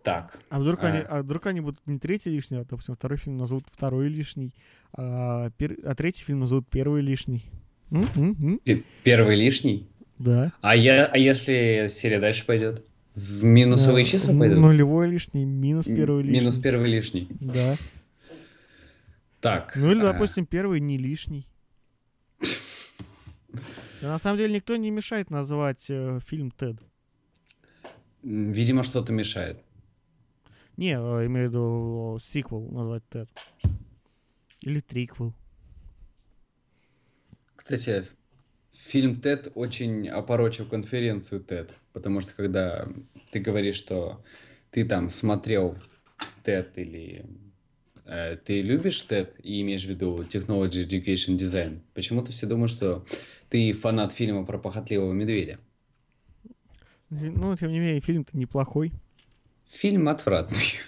Так. 0.02 0.40
А 0.50 0.58
вдруг, 0.58 0.82
они, 0.82 0.98
а, 0.98 1.18
а 1.18 1.22
вдруг 1.22 1.46
они 1.46 1.60
будут 1.60 1.78
не 1.86 1.96
третий 1.96 2.28
лишний, 2.30 2.58
а, 2.58 2.64
допустим, 2.64 2.96
второй 2.96 3.18
фильм 3.18 3.36
назовут 3.36 3.66
второй 3.70 4.08
лишний, 4.08 4.52
а, 4.92 5.50
пер- 5.50 5.80
а 5.84 5.94
третий 5.94 6.24
фильм 6.24 6.40
назовут 6.40 6.68
первый 6.68 7.02
лишний. 7.02 7.44
М, 7.92 8.08
м, 8.16 8.36
м. 8.40 8.58
пе- 8.64 8.82
первый 9.04 9.36
лишний? 9.36 9.88
Да. 10.22 10.52
А, 10.60 10.76
я, 10.76 11.06
а 11.06 11.18
если 11.18 11.88
серия 11.88 12.20
дальше 12.20 12.46
пойдет? 12.46 12.84
В 13.16 13.42
минусовые 13.42 14.04
Э, 14.04 14.08
числа 14.08 14.38
пойдут? 14.38 14.58
Нулевой 14.60 15.08
лишний, 15.08 15.44
минус 15.44 15.86
первый 15.86 16.22
лишний. 16.22 16.38
Минус 16.38 16.58
первый 16.58 16.88
лишний. 16.88 17.26
Да. 17.40 17.76
Так. 19.40 19.74
Ну 19.74 19.90
или, 19.90 19.98
а, 19.98 20.12
допустим, 20.12 20.46
первый 20.46 20.78
не 20.78 20.96
лишний. 20.96 21.48
Да, 24.00 24.12
на 24.12 24.18
самом 24.18 24.38
деле 24.38 24.54
никто 24.54 24.76
не 24.76 24.92
мешает 24.92 25.30
назвать 25.30 25.86
э, 25.90 26.20
фильм 26.24 26.52
Тед. 26.52 26.76
Видимо, 28.22 28.84
что-то 28.84 29.12
мешает. 29.12 29.58
Не, 30.76 30.92
э, 30.92 31.26
имею 31.26 31.48
в 31.48 31.50
виду 31.50 32.16
э, 32.16 32.24
сиквел 32.24 32.68
назвать 32.70 33.02
Тед. 33.08 33.28
Или 34.60 34.78
триквел. 34.78 35.34
Кстати, 37.56 38.06
фильм 38.82 39.20
«Тед» 39.20 39.50
очень 39.54 40.08
опорочил 40.08 40.66
конференцию 40.66 41.40
«Тед», 41.40 41.74
потому 41.92 42.20
что 42.20 42.34
когда 42.34 42.88
ты 43.30 43.40
говоришь, 43.40 43.76
что 43.76 44.22
ты 44.70 44.84
там 44.84 45.10
смотрел 45.10 45.76
«Тед» 46.42 46.76
или 46.76 47.24
э, 48.04 48.36
ты 48.36 48.60
любишь 48.60 49.02
«Тед» 49.02 49.34
и 49.42 49.60
имеешь 49.62 49.84
в 49.84 49.88
виду 49.88 50.22
Technology 50.24 50.86
Education 50.86 51.36
Design, 51.36 51.80
почему-то 51.94 52.32
все 52.32 52.46
думают, 52.46 52.70
что 52.70 53.06
ты 53.48 53.72
фанат 53.72 54.12
фильма 54.12 54.44
про 54.44 54.58
похотливого 54.58 55.12
медведя. 55.12 55.58
Ну, 57.10 57.54
тем 57.56 57.70
не 57.70 57.78
менее, 57.78 58.00
фильм-то 58.00 58.36
неплохой. 58.36 58.90
Фильм 59.70 60.08
отвратный. 60.08 60.78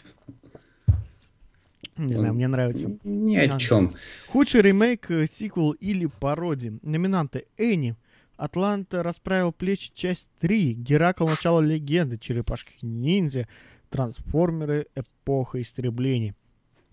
Не 1.96 2.14
знаю, 2.14 2.34
мне 2.34 2.48
нравится. 2.48 2.96
Ни 3.04 3.36
о 3.36 3.58
чем. 3.58 3.94
Худший 4.28 4.62
ремейк, 4.62 5.10
э, 5.10 5.26
сиквел 5.30 5.72
или 5.72 6.06
пародия. 6.06 6.78
Номинанты 6.82 7.46
Энни. 7.56 7.94
Атланта 8.36 9.02
расправил 9.02 9.52
плечи. 9.52 9.92
Часть 9.94 10.28
3. 10.40 10.74
Геракл. 10.74 11.26
Начало 11.26 11.60
легенды. 11.60 12.18
Черепашки 12.18 12.72
ниндзя. 12.82 13.46
Трансформеры. 13.90 14.86
Эпоха 14.96 15.60
истребления. 15.60 16.34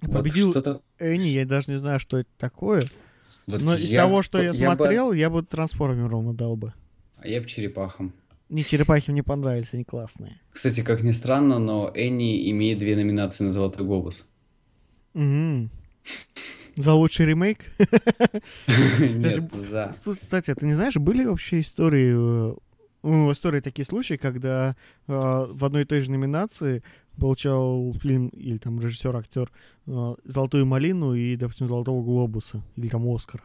Вот 0.02 0.14
Победил 0.14 0.52
что-то... 0.52 0.82
Энни. 1.00 1.28
Я 1.30 1.46
даже 1.46 1.72
не 1.72 1.78
знаю, 1.78 2.00
что 2.00 2.18
это 2.20 2.30
такое. 2.38 2.84
вот 3.48 3.62
Но 3.62 3.76
из 3.76 3.90
я- 3.92 4.02
того, 4.04 4.22
что 4.22 4.42
я, 4.42 4.52
бы- 4.52 4.56
смотрел, 4.58 5.12
я 5.14 5.30
бы 5.30 5.44
трансформером 5.44 6.28
отдал 6.30 6.56
бы. 6.56 6.74
а 7.18 7.28
я 7.28 7.42
бы 7.42 7.48
черепахам. 7.48 8.14
Не, 8.50 8.64
черепахи 8.66 9.12
мне 9.12 9.24
понравились, 9.24 9.74
они 9.74 9.84
классные. 9.86 10.42
Кстати, 10.52 10.82
как 10.82 11.04
ни 11.04 11.12
странно, 11.12 11.58
но 11.58 11.90
Энни 11.96 12.50
имеет 12.52 12.80
две 12.80 12.96
номинации 12.98 13.46
на 13.46 13.52
«Золотой 13.54 13.86
глобус». 13.86 14.30
Мгм. 15.14 15.70
За 16.78 16.94
лучший 16.94 17.26
ремейк? 17.26 17.66
Нет, 18.68 19.54
за... 19.54 19.92
Кстати, 19.94 20.54
ты 20.54 20.66
не 20.66 20.74
знаешь, 20.74 20.96
были 20.96 21.26
вообще 21.26 21.60
истории, 21.60 22.14
э, 22.54 22.56
ну, 23.04 23.32
истории 23.32 23.60
такие 23.60 23.86
случаи, 23.86 24.16
когда 24.16 24.76
э, 25.08 25.12
в 25.14 25.66
одной 25.66 25.82
и 25.82 25.86
той 25.86 26.02
же 26.02 26.12
номинации 26.12 26.82
получал 27.20 27.94
фильм 28.02 28.30
или 28.30 28.58
там 28.58 28.80
режиссер, 28.80 29.16
актер 29.16 29.52
э, 29.88 30.16
золотую 30.24 30.66
малину 30.66 31.14
и, 31.14 31.36
допустим, 31.36 31.68
золотого 31.68 32.02
глобуса 32.04 32.62
или 32.78 32.88
там 32.88 33.06
Оскар. 33.08 33.44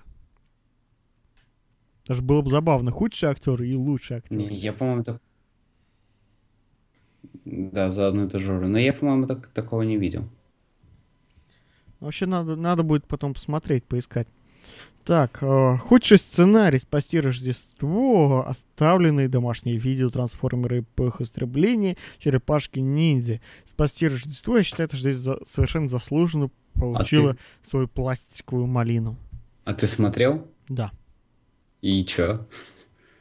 Даже 2.06 2.22
было 2.22 2.42
бы 2.42 2.50
забавно, 2.50 2.92
худший 2.92 3.28
актер 3.28 3.60
и 3.62 3.74
лучший 3.74 4.18
актер. 4.18 4.36
Не, 4.36 4.54
я, 4.56 4.72
по-моему, 4.72 5.02
так... 5.02 5.20
Да, 7.44 7.90
за 7.90 8.06
одну 8.08 8.26
и 8.26 8.28
ту 8.28 8.38
же 8.38 8.58
роль. 8.58 8.68
Но 8.68 8.78
я, 8.78 8.92
по-моему, 8.92 9.26
так- 9.26 9.48
такого 9.48 9.82
не 9.82 9.96
видел. 9.96 10.28
Вообще 12.00 12.26
надо, 12.26 12.56
надо 12.56 12.82
будет 12.82 13.06
потом 13.06 13.34
посмотреть, 13.34 13.84
поискать. 13.84 14.28
Так, 15.04 15.38
э, 15.42 15.76
худший 15.78 16.18
сценарий 16.18 16.80
«Спасти 16.80 17.20
Рождество», 17.20 18.44
оставленные 18.46 19.28
домашние 19.28 19.76
видео, 19.78 20.10
трансформеры 20.10 20.80
эпох 20.80 21.20
истребления, 21.20 21.96
черепашки-ниндзя. 22.18 23.40
«Спасти 23.64 24.08
Рождество», 24.08 24.56
я 24.58 24.64
считаю, 24.64 24.88
что 24.88 24.98
здесь 24.98 25.16
за- 25.16 25.38
совершенно 25.48 25.88
заслуженно 25.88 26.50
получила 26.74 27.36
свою 27.68 27.86
пластиковую 27.86 28.66
малину. 28.66 29.16
А 29.64 29.74
ты 29.74 29.86
смотрел? 29.86 30.46
Да. 30.68 30.90
И 31.82 32.04
чё? 32.04 32.44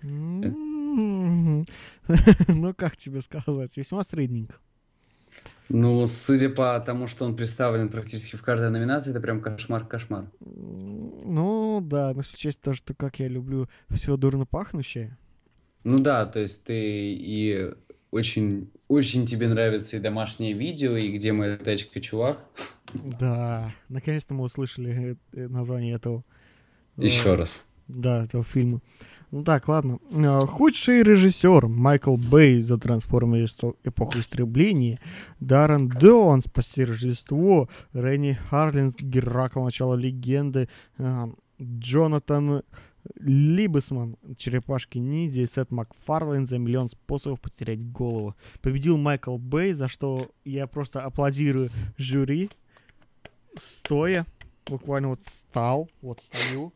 М, 0.01 1.65
Ну, 2.47 2.73
как 2.73 2.97
тебе 2.97 3.21
сказать, 3.21 3.77
весьма 3.77 4.03
средненько. 4.03 4.55
Ну, 5.69 6.05
судя 6.07 6.49
по 6.49 6.79
тому, 6.79 7.07
что 7.07 7.25
он 7.25 7.35
представлен 7.35 7.89
практически 7.89 8.35
в 8.35 8.43
каждой 8.43 8.69
номинации, 8.69 9.11
это 9.11 9.19
прям 9.19 9.41
кошмар-кошмар. 9.41 10.25
Ну, 10.39 11.79
да, 11.81 12.13
но 12.13 12.19
если 12.19 12.37
честь 12.37 12.61
то, 12.61 12.73
что 12.73 12.93
как 12.93 13.19
я 13.19 13.27
люблю 13.27 13.67
все 13.89 14.15
дурно 14.15 14.45
пахнущее. 14.45 15.17
Ну 15.83 15.99
да, 15.99 16.25
то 16.25 16.39
есть 16.39 16.65
ты 16.65 17.13
и 17.13 17.73
очень, 18.11 18.71
очень 18.87 19.25
тебе 19.25 19.47
нравится 19.47 19.97
и 19.97 19.99
домашнее 19.99 20.53
видео, 20.53 20.95
и 20.95 21.11
где 21.11 21.33
моя 21.33 21.57
тачка, 21.57 21.99
чувак. 21.99 22.39
Да, 23.19 23.71
наконец-то 23.89 24.33
мы 24.33 24.43
услышали 24.45 25.11
э, 25.11 25.15
э, 25.33 25.47
название 25.47 25.95
этого. 25.95 26.23
Еще 26.97 27.35
раз. 27.35 27.61
Да, 27.87 28.23
этого 28.25 28.43
фильма. 28.43 28.81
Ну 29.31 29.43
так, 29.43 29.67
ладно. 29.67 29.99
Э, 30.11 30.39
Худший 30.47 31.03
режиссер 31.03 31.67
Майкл 31.67 32.15
Бэй 32.17 32.61
за 32.61 32.77
трансформеры 32.77 33.47
эпоху 33.83 34.19
истребления, 34.19 34.99
Даррен 35.39 35.89
Дон 35.89 36.41
«Спасти 36.41 36.85
Рождество», 36.85 37.69
Ренни 37.93 38.37
Харлин 38.49 38.93
«Геракл. 38.97 39.63
Начало 39.63 39.95
легенды», 39.95 40.69
э, 40.97 41.27
Джонатан 41.61 42.63
Либесман 43.19 44.17
«Черепашки 44.37 44.97
ниндзя» 44.97 45.47
Сет 45.47 45.71
Макфарлейн 45.71 46.47
за 46.47 46.57
миллион 46.57 46.89
способов 46.89 47.41
потерять 47.41 47.91
голову. 47.91 48.35
Победил 48.61 48.97
Майкл 48.97 49.37
Бэй, 49.37 49.73
за 49.73 49.87
что 49.87 50.31
я 50.43 50.65
просто 50.65 51.01
аплодирую 51.01 51.69
жюри, 51.97 52.49
стоя, 53.57 54.25
буквально 54.65 55.09
вот 55.09 55.21
стал, 55.23 55.89
вот 56.01 56.21
стою. 56.21 56.73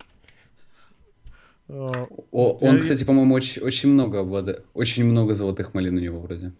Э, 1.70 2.06
О, 2.32 2.58
он, 2.62 2.76
Я- 2.76 2.82
кстати, 2.82 3.04
по-моему, 3.04 3.36
очень, 3.36 3.62
очень 3.62 3.90
много 3.94 4.20
облада- 4.22 4.64
очень 4.74 5.06
много 5.06 5.36
золотых 5.36 5.74
малин 5.74 5.98
у 5.98 6.00
него 6.00 6.20
вроде. 6.20 6.52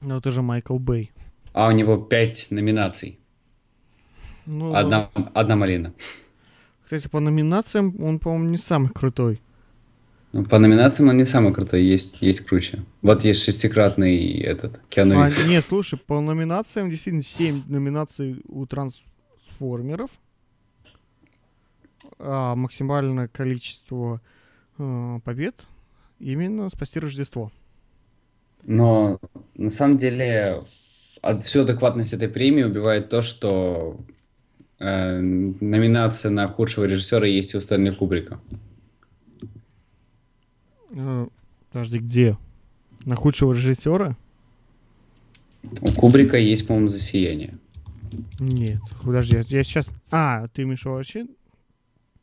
Ну, 0.00 0.16
это 0.18 0.30
же 0.30 0.42
Майкл 0.42 0.78
Бэй. 0.78 1.10
А 1.52 1.68
у 1.68 1.70
него 1.72 1.96
пять 1.96 2.48
номинаций. 2.50 3.18
Ну, 4.46 4.74
Одна, 4.74 5.10
одна 5.34 5.56
малина. 5.56 5.92
Кстати, 6.84 7.08
по 7.08 7.20
номинациям 7.20 7.94
он, 8.02 8.18
по-моему, 8.18 8.48
не 8.50 8.56
самый 8.56 8.88
крутой. 8.88 9.40
Ну, 10.32 10.44
по 10.44 10.58
номинациям 10.58 11.08
он 11.08 11.16
не 11.16 11.24
самый 11.24 11.52
крутой, 11.52 11.84
есть, 11.84 12.22
есть 12.22 12.40
круче. 12.40 12.84
Вот 13.02 13.24
есть 13.24 13.42
шестикратный 13.42 14.38
этот, 14.40 14.80
Киану 14.88 15.20
А, 15.20 15.24
Ривз. 15.26 15.46
нет, 15.48 15.64
слушай, 15.64 15.98
по 15.98 16.20
номинациям 16.20 16.88
действительно 16.90 17.22
7 17.22 17.62
номинаций 17.68 18.40
у 18.48 18.64
трансформеров. 18.66 20.10
А 22.18 22.54
максимальное 22.54 23.28
количество 23.28 24.20
э, 24.78 25.20
побед 25.24 25.66
именно 26.18 26.68
«Спасти 26.68 27.00
Рождество». 27.00 27.50
Но 28.64 29.18
на 29.54 29.70
самом 29.70 29.96
деле 29.96 30.64
от, 31.22 31.42
всю 31.42 31.62
адекватность 31.62 32.12
этой 32.12 32.28
премии 32.28 32.62
убивает 32.62 33.08
то, 33.08 33.22
что 33.22 33.98
э, 34.78 35.18
номинация 35.18 36.30
на 36.30 36.46
худшего 36.48 36.84
режиссера 36.84 37.26
есть 37.26 37.54
и 37.54 37.56
у 37.56 37.60
Стэнли 37.60 37.90
Кубрика. 37.90 38.40
Э, 40.90 41.26
Подожди, 41.72 41.98
где? 41.98 42.36
На 43.04 43.14
худшего 43.14 43.52
режиссера? 43.52 44.16
У 45.80 45.92
Кубрика 45.92 46.36
есть, 46.36 46.66
по-моему, 46.66 46.88
«Засияние». 46.88 47.54
Нет, 48.40 48.80
подожди, 49.04 49.36
я 49.48 49.62
сейчас... 49.62 49.88
А, 50.10 50.48
ты 50.48 50.62
имеешь 50.62 50.84
вообще? 50.84 51.26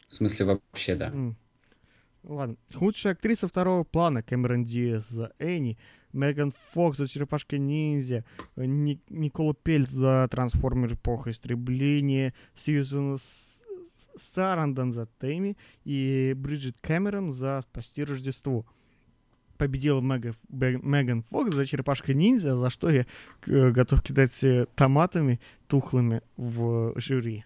В 0.07 0.13
смысле, 0.13 0.45
вообще, 0.45 0.95
да. 0.95 1.13
Ладно. 2.23 2.57
Худшая 2.73 3.13
актриса 3.13 3.47
второго 3.47 3.83
плана 3.83 4.21
Кэмерон 4.21 4.65
Диас 4.65 5.07
за 5.09 5.31
Энни, 5.39 5.77
Меган 6.13 6.51
Фокс 6.71 6.97
за 6.97 7.07
Черепашки 7.07 7.55
Ниндзя, 7.55 8.25
э, 8.55 8.65
Ни- 8.65 8.99
Никола 9.09 9.53
Пельц 9.53 9.89
за 9.91 10.27
Трансформер 10.29 10.93
Эпоха 10.93 11.29
Истребления, 11.29 12.33
Сьюзен 12.55 13.17
Сарандон 14.33 14.91
за 14.91 15.05
Тэмми 15.05 15.55
и 15.85 16.33
Бриджит 16.35 16.77
Кэмерон 16.81 17.31
за 17.31 17.61
Спасти 17.61 18.03
Рождество. 18.03 18.65
Победила 19.57 20.01
Мега- 20.01 20.35
Бе- 20.49 20.79
Меган 20.81 21.23
Фокс 21.23 21.53
за 21.53 21.65
Черепашка 21.65 22.13
Ниндзя, 22.13 22.55
за 22.57 22.69
что 22.69 22.89
я 22.89 23.05
э, 23.45 23.71
готов 23.71 24.01
кидать 24.03 24.43
томатами 24.75 25.39
тухлыми 25.67 26.21
в 26.35 26.93
жюри. 26.99 27.45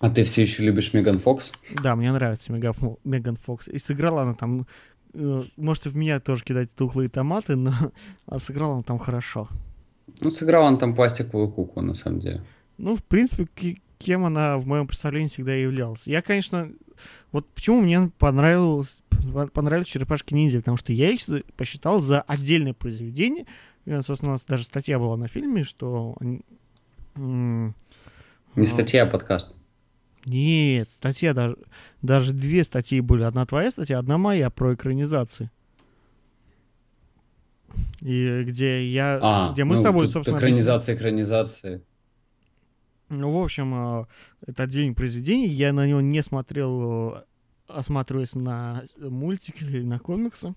А 0.00 0.08
ты 0.08 0.24
все 0.24 0.42
еще 0.42 0.62
любишь 0.62 0.94
Меган 0.94 1.18
Фокс? 1.18 1.52
Да, 1.82 1.94
мне 1.94 2.10
нравится 2.10 2.50
Мега 2.52 2.72
Меган 3.04 3.36
Фокс. 3.36 3.68
И 3.68 3.76
сыграла 3.76 4.22
она 4.22 4.32
там... 4.32 4.66
э, 5.12 5.44
можете 5.58 5.90
в 5.90 5.96
меня 5.96 6.20
тоже 6.20 6.42
кидать 6.42 6.74
тухлые 6.74 7.10
томаты, 7.10 7.54
но 7.54 7.72
а 8.26 8.38
сыграла 8.38 8.74
она 8.74 8.82
там 8.82 8.98
хорошо. 8.98 9.48
Ну, 10.20 10.30
сыграл 10.30 10.64
он 10.64 10.78
там 10.78 10.94
пластиковую 10.94 11.50
куклу, 11.50 11.82
на 11.82 11.92
самом 11.92 12.20
деле. 12.20 12.42
Ну, 12.78 12.96
в 12.96 13.04
принципе, 13.04 13.46
кем 13.98 14.24
она 14.24 14.56
в 14.56 14.66
моем 14.66 14.86
представлении 14.86 15.28
всегда 15.28 15.54
и 15.54 15.62
являлась. 15.62 16.06
Я, 16.06 16.22
конечно... 16.22 16.72
Вот 17.30 17.46
почему 17.54 17.82
мне 17.82 18.10
понравилось, 18.18 19.02
понравились 19.52 19.86
черепашки 19.86 20.34
ниндзя, 20.34 20.58
потому 20.58 20.78
что 20.78 20.94
я 20.94 21.10
их 21.10 21.20
посчитал 21.56 22.00
за 22.00 22.22
отдельное 22.22 22.72
произведение. 22.72 23.46
Э, 23.84 24.00
Собственно, 24.00 24.32
у 24.32 24.34
нас 24.34 24.44
даже 24.48 24.64
статья 24.64 24.98
была 24.98 25.18
на 25.18 25.28
фильме, 25.28 25.62
что... 25.64 26.16
Не 27.16 27.74
статья, 28.64 29.02
а 29.02 29.06
подкаст. 29.06 29.56
Нет, 30.26 30.90
статья 30.90 31.32
даже, 31.34 31.56
даже 32.02 32.32
две 32.32 32.64
статьи 32.64 33.00
были. 33.00 33.22
Одна 33.22 33.46
твоя 33.46 33.70
статья, 33.70 33.98
одна 33.98 34.18
моя 34.18 34.50
про 34.50 34.74
экранизации. 34.74 35.50
И 38.00 38.42
где 38.44 38.86
я, 38.86 39.18
А, 39.22 39.52
где 39.52 39.64
мы 39.64 39.76
с 39.76 39.80
ну, 39.80 39.84
тобой, 39.84 40.06
тут 40.06 40.12
собственно, 40.14 40.38
экранизация, 40.38 40.96
экранизации. 40.96 41.82
Ну, 43.08 43.32
в 43.32 43.42
общем, 43.42 43.74
э, 43.74 44.04
это 44.46 44.64
отдельное 44.64 44.94
произведение. 44.94 45.48
Я 45.48 45.72
на 45.72 45.86
него 45.86 46.00
не 46.00 46.22
смотрел, 46.22 47.14
э, 47.14 47.22
осматриваясь 47.66 48.34
на 48.34 48.84
мультики 48.98 49.64
или 49.64 49.82
на 49.82 49.98
комиксы. 49.98 50.54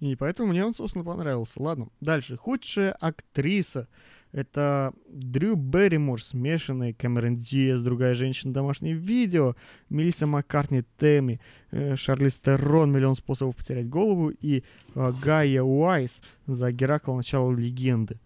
И 0.00 0.16
поэтому 0.16 0.48
мне 0.48 0.64
он, 0.64 0.74
собственно, 0.74 1.04
понравился. 1.04 1.62
Ладно, 1.62 1.88
дальше. 2.00 2.36
Худшая 2.36 2.92
актриса. 2.92 3.88
Это 4.34 4.92
Дрю 5.06 5.54
Берримор, 5.54 6.20
смешанный, 6.20 6.92
Кэмерон 6.92 7.36
Диас, 7.36 7.82
другая 7.82 8.16
женщина, 8.16 8.52
домашнее 8.52 8.94
видео, 8.94 9.54
Мелисса 9.90 10.26
Маккартни, 10.26 10.82
Тэмми, 10.98 11.40
э, 11.70 11.94
Шарлиз 11.94 12.38
Террон, 12.40 12.90
миллион 12.90 13.14
способов 13.14 13.54
потерять 13.54 13.88
голову 13.88 14.30
и 14.30 14.64
э, 14.96 15.12
Гайя 15.22 15.62
Уайс 15.62 16.20
за 16.48 16.72
Геракл 16.72 17.14
начало 17.14 17.52
легенды. 17.54 18.18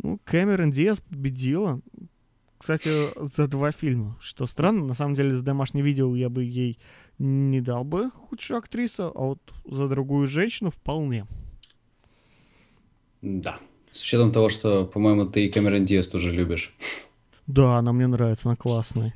Ну, 0.00 0.20
Кэмерон 0.24 0.70
Диас 0.70 1.00
победила. 1.00 1.80
Кстати, 2.56 2.88
за 3.20 3.48
два 3.48 3.72
фильма. 3.72 4.16
Что 4.20 4.46
странно, 4.46 4.84
на 4.84 4.94
самом 4.94 5.14
деле, 5.14 5.32
за 5.32 5.42
домашнее 5.42 5.82
видео 5.82 6.14
я 6.14 6.28
бы 6.28 6.44
ей 6.44 6.78
не 7.18 7.60
дал 7.60 7.82
бы 7.82 8.08
худшую 8.12 8.58
актрису, 8.58 9.10
а 9.16 9.20
вот 9.20 9.40
за 9.64 9.88
другую 9.88 10.28
женщину 10.28 10.70
вполне. 10.70 11.26
Да. 13.20 13.58
С 13.92 14.02
учетом 14.02 14.32
того, 14.32 14.48
что, 14.48 14.84
по-моему, 14.86 15.26
ты 15.26 15.46
и 15.46 15.48
Кэмерон 15.50 15.84
Диас 15.84 16.06
тоже 16.06 16.32
любишь. 16.32 16.74
Да, 17.46 17.78
она 17.78 17.92
мне 17.92 18.06
нравится, 18.06 18.48
она 18.48 18.56
классная. 18.56 19.14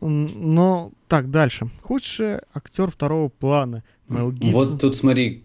Но 0.00 0.92
так, 1.08 1.30
дальше. 1.30 1.70
Худший 1.80 2.40
актер 2.52 2.90
второго 2.90 3.28
плана. 3.28 3.84
Мел 4.08 4.32
Гибсон. 4.32 4.52
Вот 4.52 4.80
тут 4.80 4.96
смотри, 4.96 5.44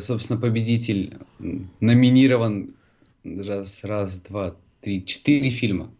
собственно, 0.00 0.38
победитель 0.40 1.14
номинирован 1.80 2.74
раз, 3.24 3.84
раз, 3.84 4.18
два, 4.18 4.56
три, 4.80 5.04
четыре 5.06 5.50
фильма. 5.50 5.90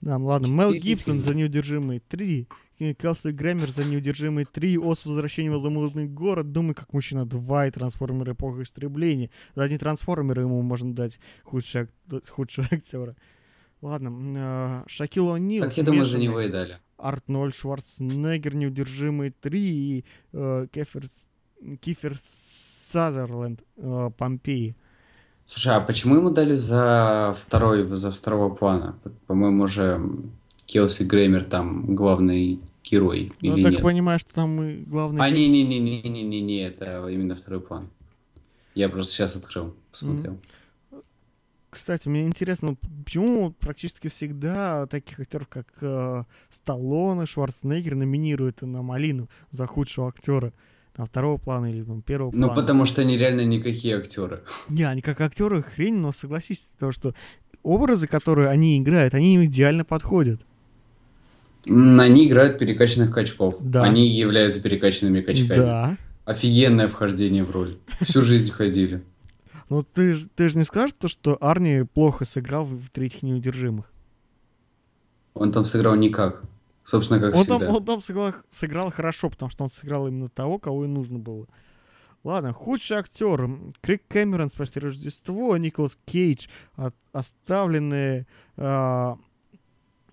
Да, 0.00 0.18
ну 0.18 0.26
ладно. 0.26 0.46
Мел 0.46 0.72
Четыре 0.72 0.94
Гибсон 0.94 1.14
фильма. 1.14 1.22
за 1.22 1.34
неудержимые 1.34 2.00
три. 2.06 2.46
Келси 2.94 3.28
Грэмер 3.28 3.70
за 3.70 3.84
неудержимые 3.84 4.46
три. 4.46 4.78
Ос 4.78 5.04
возвращение 5.04 5.52
в 5.52 5.60
изумрудный 5.60 6.06
город. 6.08 6.52
Думай, 6.52 6.74
как 6.74 6.92
мужчина 6.92 7.26
2 7.26 7.66
и 7.66 7.70
трансформеры 7.70 8.32
эпоха 8.32 8.62
истребления. 8.62 9.30
За 9.54 9.64
одни 9.64 9.76
трансформеры 9.78 10.42
ему 10.42 10.62
можно 10.62 10.94
дать 10.94 11.18
худший 11.44 11.82
ак- 11.82 12.26
худшего 12.28 12.66
актера. 12.70 13.14
Ладно. 13.82 14.84
э, 14.86 14.88
Шакил 14.88 15.28
О'Нил. 15.34 15.60
Так 15.64 15.76
я 15.76 15.82
думаю, 15.84 16.04
за 16.06 16.18
него 16.18 16.40
и 16.40 16.48
дали. 16.50 16.78
Арнольд 16.98 17.54
Шварценеггер, 17.54 18.54
неудержимые 18.54 19.32
три. 19.40 19.60
И 19.98 20.04
э, 20.32 20.66
Кефер, 20.72 21.04
Кифер 21.80 22.16
Сазерленд, 22.90 23.62
э, 23.76 24.10
Помпеи. 24.16 24.74
Слушай, 25.46 25.74
а 25.76 25.80
почему 25.80 26.16
ему 26.16 26.30
дали 26.30 26.54
за 26.54 27.34
второй, 27.36 27.86
за 27.96 28.10
второго 28.10 28.54
плана? 28.54 28.98
По-моему, 29.26 29.64
уже 29.64 30.00
Келси 30.66 31.02
Греймер 31.02 31.44
там 31.44 31.94
главный 31.96 32.60
герой, 32.90 33.32
Ну, 33.40 33.56
или 33.56 33.62
так 33.62 33.72
нет? 33.72 33.82
понимаю, 33.82 34.18
что 34.18 34.34
там 34.34 34.62
и 34.62 34.76
главный... 34.82 35.22
А, 35.24 35.30
не-не-не-не-не-не, 35.30 36.62
это 36.66 37.06
именно 37.08 37.34
второй 37.36 37.60
план. 37.60 37.88
Я 38.74 38.88
просто 38.88 39.12
сейчас 39.12 39.36
открыл, 39.36 39.74
посмотрел. 39.90 40.38
Кстати, 41.70 42.08
мне 42.08 42.26
интересно, 42.26 42.76
почему 43.04 43.52
практически 43.52 44.08
всегда 44.08 44.86
таких 44.86 45.20
актеров, 45.20 45.46
как 45.46 45.66
э, 45.80 46.24
Сталлоне, 46.50 47.26
Шварценеггер, 47.26 47.94
номинируют 47.94 48.62
на 48.62 48.82
Малину 48.82 49.28
за 49.52 49.66
худшего 49.68 50.08
актера. 50.08 50.52
Там 50.94 51.06
второго 51.06 51.36
плана 51.38 51.66
или 51.66 51.84
там, 51.84 52.02
первого 52.02 52.32
Ну, 52.34 52.48
плана. 52.48 52.60
потому 52.60 52.84
что 52.86 53.02
они 53.02 53.16
реально 53.16 53.44
никакие 53.44 53.96
актеры. 53.98 54.42
Не, 54.68 54.82
они 54.82 55.00
как 55.00 55.20
актеры 55.20 55.62
хрень, 55.62 55.94
но 55.94 56.10
согласись, 56.10 56.72
то, 56.76 56.90
что 56.90 57.14
образы, 57.62 58.08
которые 58.08 58.48
они 58.48 58.76
играют, 58.80 59.14
они 59.14 59.36
им 59.36 59.44
идеально 59.44 59.84
подходят. 59.84 60.40
Они 61.66 62.26
играют 62.26 62.58
перекачанных 62.58 63.12
качков. 63.12 63.56
Да. 63.60 63.82
Они 63.82 64.08
являются 64.08 64.60
перекачанными 64.60 65.20
качками. 65.20 65.56
Да. 65.58 65.96
Офигенное 66.24 66.88
вхождение 66.88 67.44
в 67.44 67.50
роль. 67.50 67.78
Всю 68.00 68.22
жизнь 68.22 68.50
ходили. 68.50 69.02
Но 69.68 69.82
ты 69.82 70.14
же 70.14 70.28
ты 70.34 70.48
ж 70.48 70.54
не 70.54 70.64
скажешь 70.64 70.96
то, 70.98 71.08
что 71.08 71.36
Арни 71.40 71.84
плохо 71.84 72.24
сыграл 72.24 72.64
в, 72.64 72.88
третьих 72.90 73.22
неудержимых. 73.22 73.92
Он 75.34 75.52
там 75.52 75.64
сыграл 75.64 75.94
никак. 75.94 76.42
Собственно, 76.82 77.20
как 77.20 77.34
Он 77.34 77.44
там, 77.44 77.58
всегда. 77.60 77.74
он 77.76 77.84
там 77.84 78.00
сыграл, 78.00 78.34
сыграл 78.48 78.90
хорошо, 78.90 79.30
потому 79.30 79.50
что 79.50 79.64
он 79.64 79.70
сыграл 79.70 80.08
именно 80.08 80.28
того, 80.28 80.58
кого 80.58 80.84
и 80.84 80.88
нужно 80.88 81.18
было. 81.18 81.46
Ладно, 82.24 82.52
худший 82.52 82.96
актер. 82.98 83.48
Крик 83.80 84.02
Кэмерон 84.08 84.50
«Спасти 84.50 84.80
Рождество», 84.80 85.56
Николас 85.56 85.96
Кейдж 86.04 86.48
от- 86.74 86.94
«Оставленные». 87.12 88.26
а, 88.56 89.16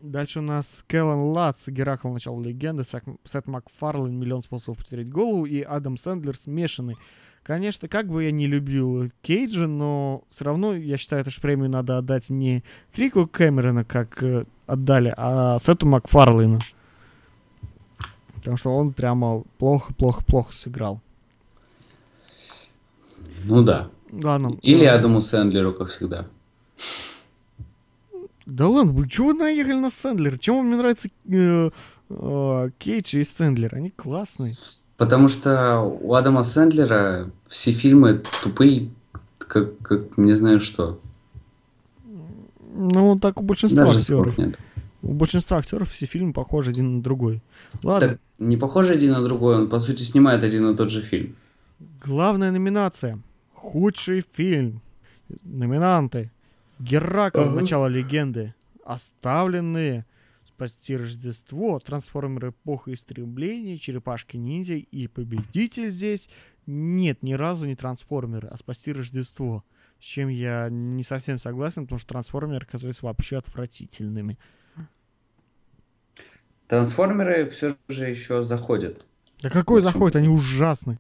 Дальше 0.01 0.39
у 0.39 0.43
нас 0.43 0.83
Кэллен 0.88 1.19
Латс, 1.19 1.67
Геракл, 1.67 2.10
начало 2.10 2.41
легенды, 2.41 2.83
Сет 2.83 3.47
Макфарлейн, 3.47 4.17
миллион 4.17 4.41
способов 4.41 4.80
потерять 4.80 5.09
голову 5.09 5.45
и 5.45 5.61
Адам 5.61 5.97
Сэндлер 5.97 6.36
смешанный. 6.36 6.95
Конечно, 7.43 7.88
как 7.88 8.07
бы 8.07 8.26
я 8.26 8.32
не 8.32 8.45
любил 8.45 9.09
Кейджа, 9.22 9.67
но 9.67 10.24
все 10.30 10.45
равно 10.45 10.76
я 10.76 10.97
считаю, 10.97 11.22
эту 11.22 11.32
ж 11.32 11.39
премию 11.39 11.69
надо 11.69 11.97
отдать 11.97 12.30
не 12.30 12.63
Крику 12.93 13.26
Кэмерона, 13.26 13.86
как 13.86 14.22
э, 14.22 14.45
отдали, 14.65 15.13
а 15.15 15.57
Сету 15.59 15.88
Макфарлейну. 15.88 16.59
Потому 18.36 18.57
что 18.57 18.76
он 18.76 18.93
прямо 18.93 19.43
плохо-плохо-плохо 19.57 20.53
сыграл. 20.53 21.01
Ну 23.45 23.63
да. 23.63 23.89
Ладно. 24.11 24.57
Или 24.61 24.86
Адаму 24.86 25.22
Сэндлеру, 25.22 25.74
как 25.74 25.88
всегда. 25.88 26.28
Да 28.48 28.68
ладно, 28.70 28.93
блин, 28.93 29.10
чего 29.10 29.28
вы 29.28 29.34
наехали 29.34 29.74
на 29.76 29.89
Сэндлера? 29.89 30.38
Чем 30.38 30.56
вам 30.58 30.70
не 30.70 30.78
нравится 30.78 31.10
э, 31.30 31.70
э, 32.10 32.70
Кейдж 32.80 33.16
и 33.18 33.24
Сэндлер? 33.26 33.76
Они 33.76 33.89
классные. 33.91 34.54
Потому 34.95 35.28
что 35.28 35.82
у 35.82 36.14
Адама 36.14 36.43
Сэндлера 36.43 37.30
все 37.48 37.72
фильмы 37.72 38.24
тупые, 38.41 38.89
как, 39.38 39.78
как 39.80 40.18
не 40.18 40.34
знаю 40.34 40.60
что. 40.62 41.00
Ну, 42.74 43.20
так 43.20 43.39
у 43.41 43.43
большинства 43.43 43.86
Даже 43.86 44.00
актеров. 44.00 44.38
нет. 44.38 44.58
У 45.02 45.14
большинства 45.14 45.58
актеров 45.58 45.89
все 45.91 46.06
фильмы 46.06 46.32
похожи 46.34 46.72
один 46.72 46.98
на 46.98 47.04
другой. 47.04 47.41
Ладно, 47.84 48.10
Так, 48.10 48.20
не 48.39 48.56
похожи 48.58 48.93
один 48.93 49.12
на 49.12 49.24
другой, 49.24 49.56
он 49.58 49.70
по 49.70 49.80
сути 49.80 50.04
снимает 50.04 50.43
один 50.43 50.70
и 50.70 50.76
тот 50.76 50.89
же 50.89 51.02
фильм. 51.02 51.36
главная 52.04 52.52
номинация. 52.52 53.20
Худший 53.54 54.24
фильм. 54.34 54.82
Номинанты. 55.43 56.32
Геракл. 56.80 57.41
Ага. 57.41 57.61
Начало 57.61 57.88
легенды. 57.88 58.53
Оставленные. 58.84 60.05
спасти 60.45 60.97
Рождество, 60.97 61.80
трансформеры 61.80 62.49
эпоха 62.49 62.93
истребления, 62.93 63.78
черепашки-ниндзя 63.78 64.75
и 64.75 65.07
победитель 65.07 65.89
здесь. 65.89 66.30
Нет, 66.65 67.21
ни 67.21 67.34
разу 67.34 67.65
не 67.65 67.75
трансформеры, 67.75 68.47
а 68.47 68.57
спасти 68.57 68.91
Рождество. 68.91 69.63
С 69.99 70.03
чем 70.03 70.30
я 70.30 70.69
не 70.69 71.03
совсем 71.03 71.39
согласен, 71.39 71.84
потому 71.84 71.99
что 71.99 72.09
трансформеры 72.09 72.65
оказались 72.65 73.01
вообще 73.01 73.38
отвратительными. 73.38 74.38
Трансформеры 76.67 77.45
все 77.45 77.75
же 77.88 78.09
еще 78.09 78.41
заходят. 78.41 79.05
Да 79.41 79.49
какой 79.49 79.82
заходит? 79.82 80.17
Они 80.17 80.28
ужасны. 80.28 80.99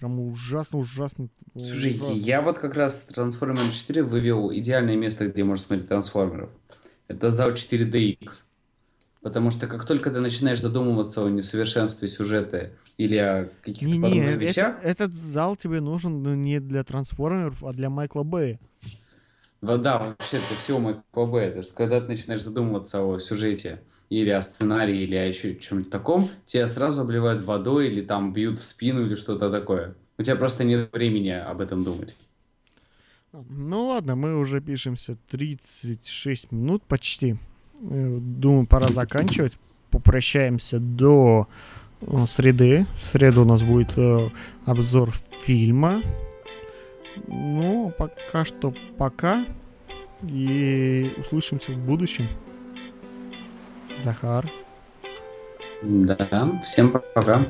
Прям 0.00 0.18
ужасно, 0.18 0.78
ужасно. 0.78 1.28
Слушай, 1.54 1.96
ужасно. 1.96 2.14
я 2.14 2.40
вот 2.40 2.58
как 2.58 2.74
раз 2.74 3.02
Трансформер 3.02 3.70
4 3.70 4.02
вывел 4.02 4.50
идеальное 4.50 4.96
место, 4.96 5.26
где 5.26 5.44
можно 5.44 5.62
смотреть 5.62 5.88
трансформеров. 5.88 6.48
Это 7.06 7.30
зал 7.30 7.50
4DX. 7.50 8.44
Потому 9.20 9.50
что 9.50 9.66
как 9.66 9.84
только 9.84 10.10
ты 10.10 10.20
начинаешь 10.20 10.62
задумываться 10.62 11.22
о 11.22 11.28
несовершенстве 11.28 12.08
сюжета 12.08 12.70
или 12.96 13.16
о 13.16 13.50
каких-то 13.60 13.84
Не-не, 13.84 14.00
подобных 14.02 14.28
это- 14.30 14.38
вещах, 14.42 14.76
этот 14.82 15.12
зал 15.12 15.54
тебе 15.56 15.82
нужен 15.82 16.22
ну, 16.22 16.32
не 16.32 16.60
для 16.60 16.82
трансформеров, 16.82 17.62
а 17.62 17.72
для 17.74 17.90
Майкла 17.90 18.22
Бэя. 18.22 18.58
во- 19.60 19.76
да, 19.76 19.98
вообще 19.98 20.38
для 20.48 20.56
всего 20.56 20.78
Майкла 20.78 21.26
Бэя, 21.26 21.50
то 21.50 21.58
есть 21.58 21.74
когда 21.74 22.00
ты 22.00 22.06
начинаешь 22.08 22.42
задумываться 22.42 23.02
о 23.02 23.18
сюжете 23.18 23.82
или 24.10 24.30
о 24.30 24.42
сценарии, 24.42 25.02
или 25.02 25.16
о 25.16 25.24
еще 25.24 25.54
чем-нибудь 25.54 25.90
таком, 25.90 26.28
тебя 26.44 26.66
сразу 26.66 27.02
обливают 27.02 27.42
водой 27.42 27.88
или 27.88 28.02
там 28.02 28.32
бьют 28.32 28.58
в 28.58 28.64
спину 28.64 29.06
или 29.06 29.14
что-то 29.14 29.50
такое. 29.50 29.94
У 30.18 30.22
тебя 30.22 30.36
просто 30.36 30.64
нет 30.64 30.92
времени 30.92 31.30
об 31.30 31.60
этом 31.60 31.84
думать. 31.84 32.14
Ну 33.32 33.86
ладно, 33.86 34.16
мы 34.16 34.36
уже 34.36 34.60
пишемся 34.60 35.16
36 35.30 36.50
минут 36.50 36.82
почти. 36.82 37.36
Э, 37.80 38.18
Думаю, 38.20 38.66
пора 38.66 38.88
заканчивать. 38.88 39.56
Попрощаемся 39.90 40.80
до 40.80 41.46
э, 42.00 42.26
среды. 42.28 42.86
В 43.00 43.04
среду 43.04 43.42
у 43.42 43.44
нас 43.44 43.62
будет 43.62 43.96
э, 43.96 44.28
обзор 44.66 45.12
фильма. 45.44 46.02
Ну, 47.28 47.92
пока 47.96 48.44
что 48.44 48.74
пока. 48.98 49.46
И 50.24 51.14
услышимся 51.16 51.72
в 51.72 51.78
будущем. 51.78 52.28
Захар. 54.02 54.50
Да, 55.82 56.60
всем 56.64 56.90
пока. 57.14 57.46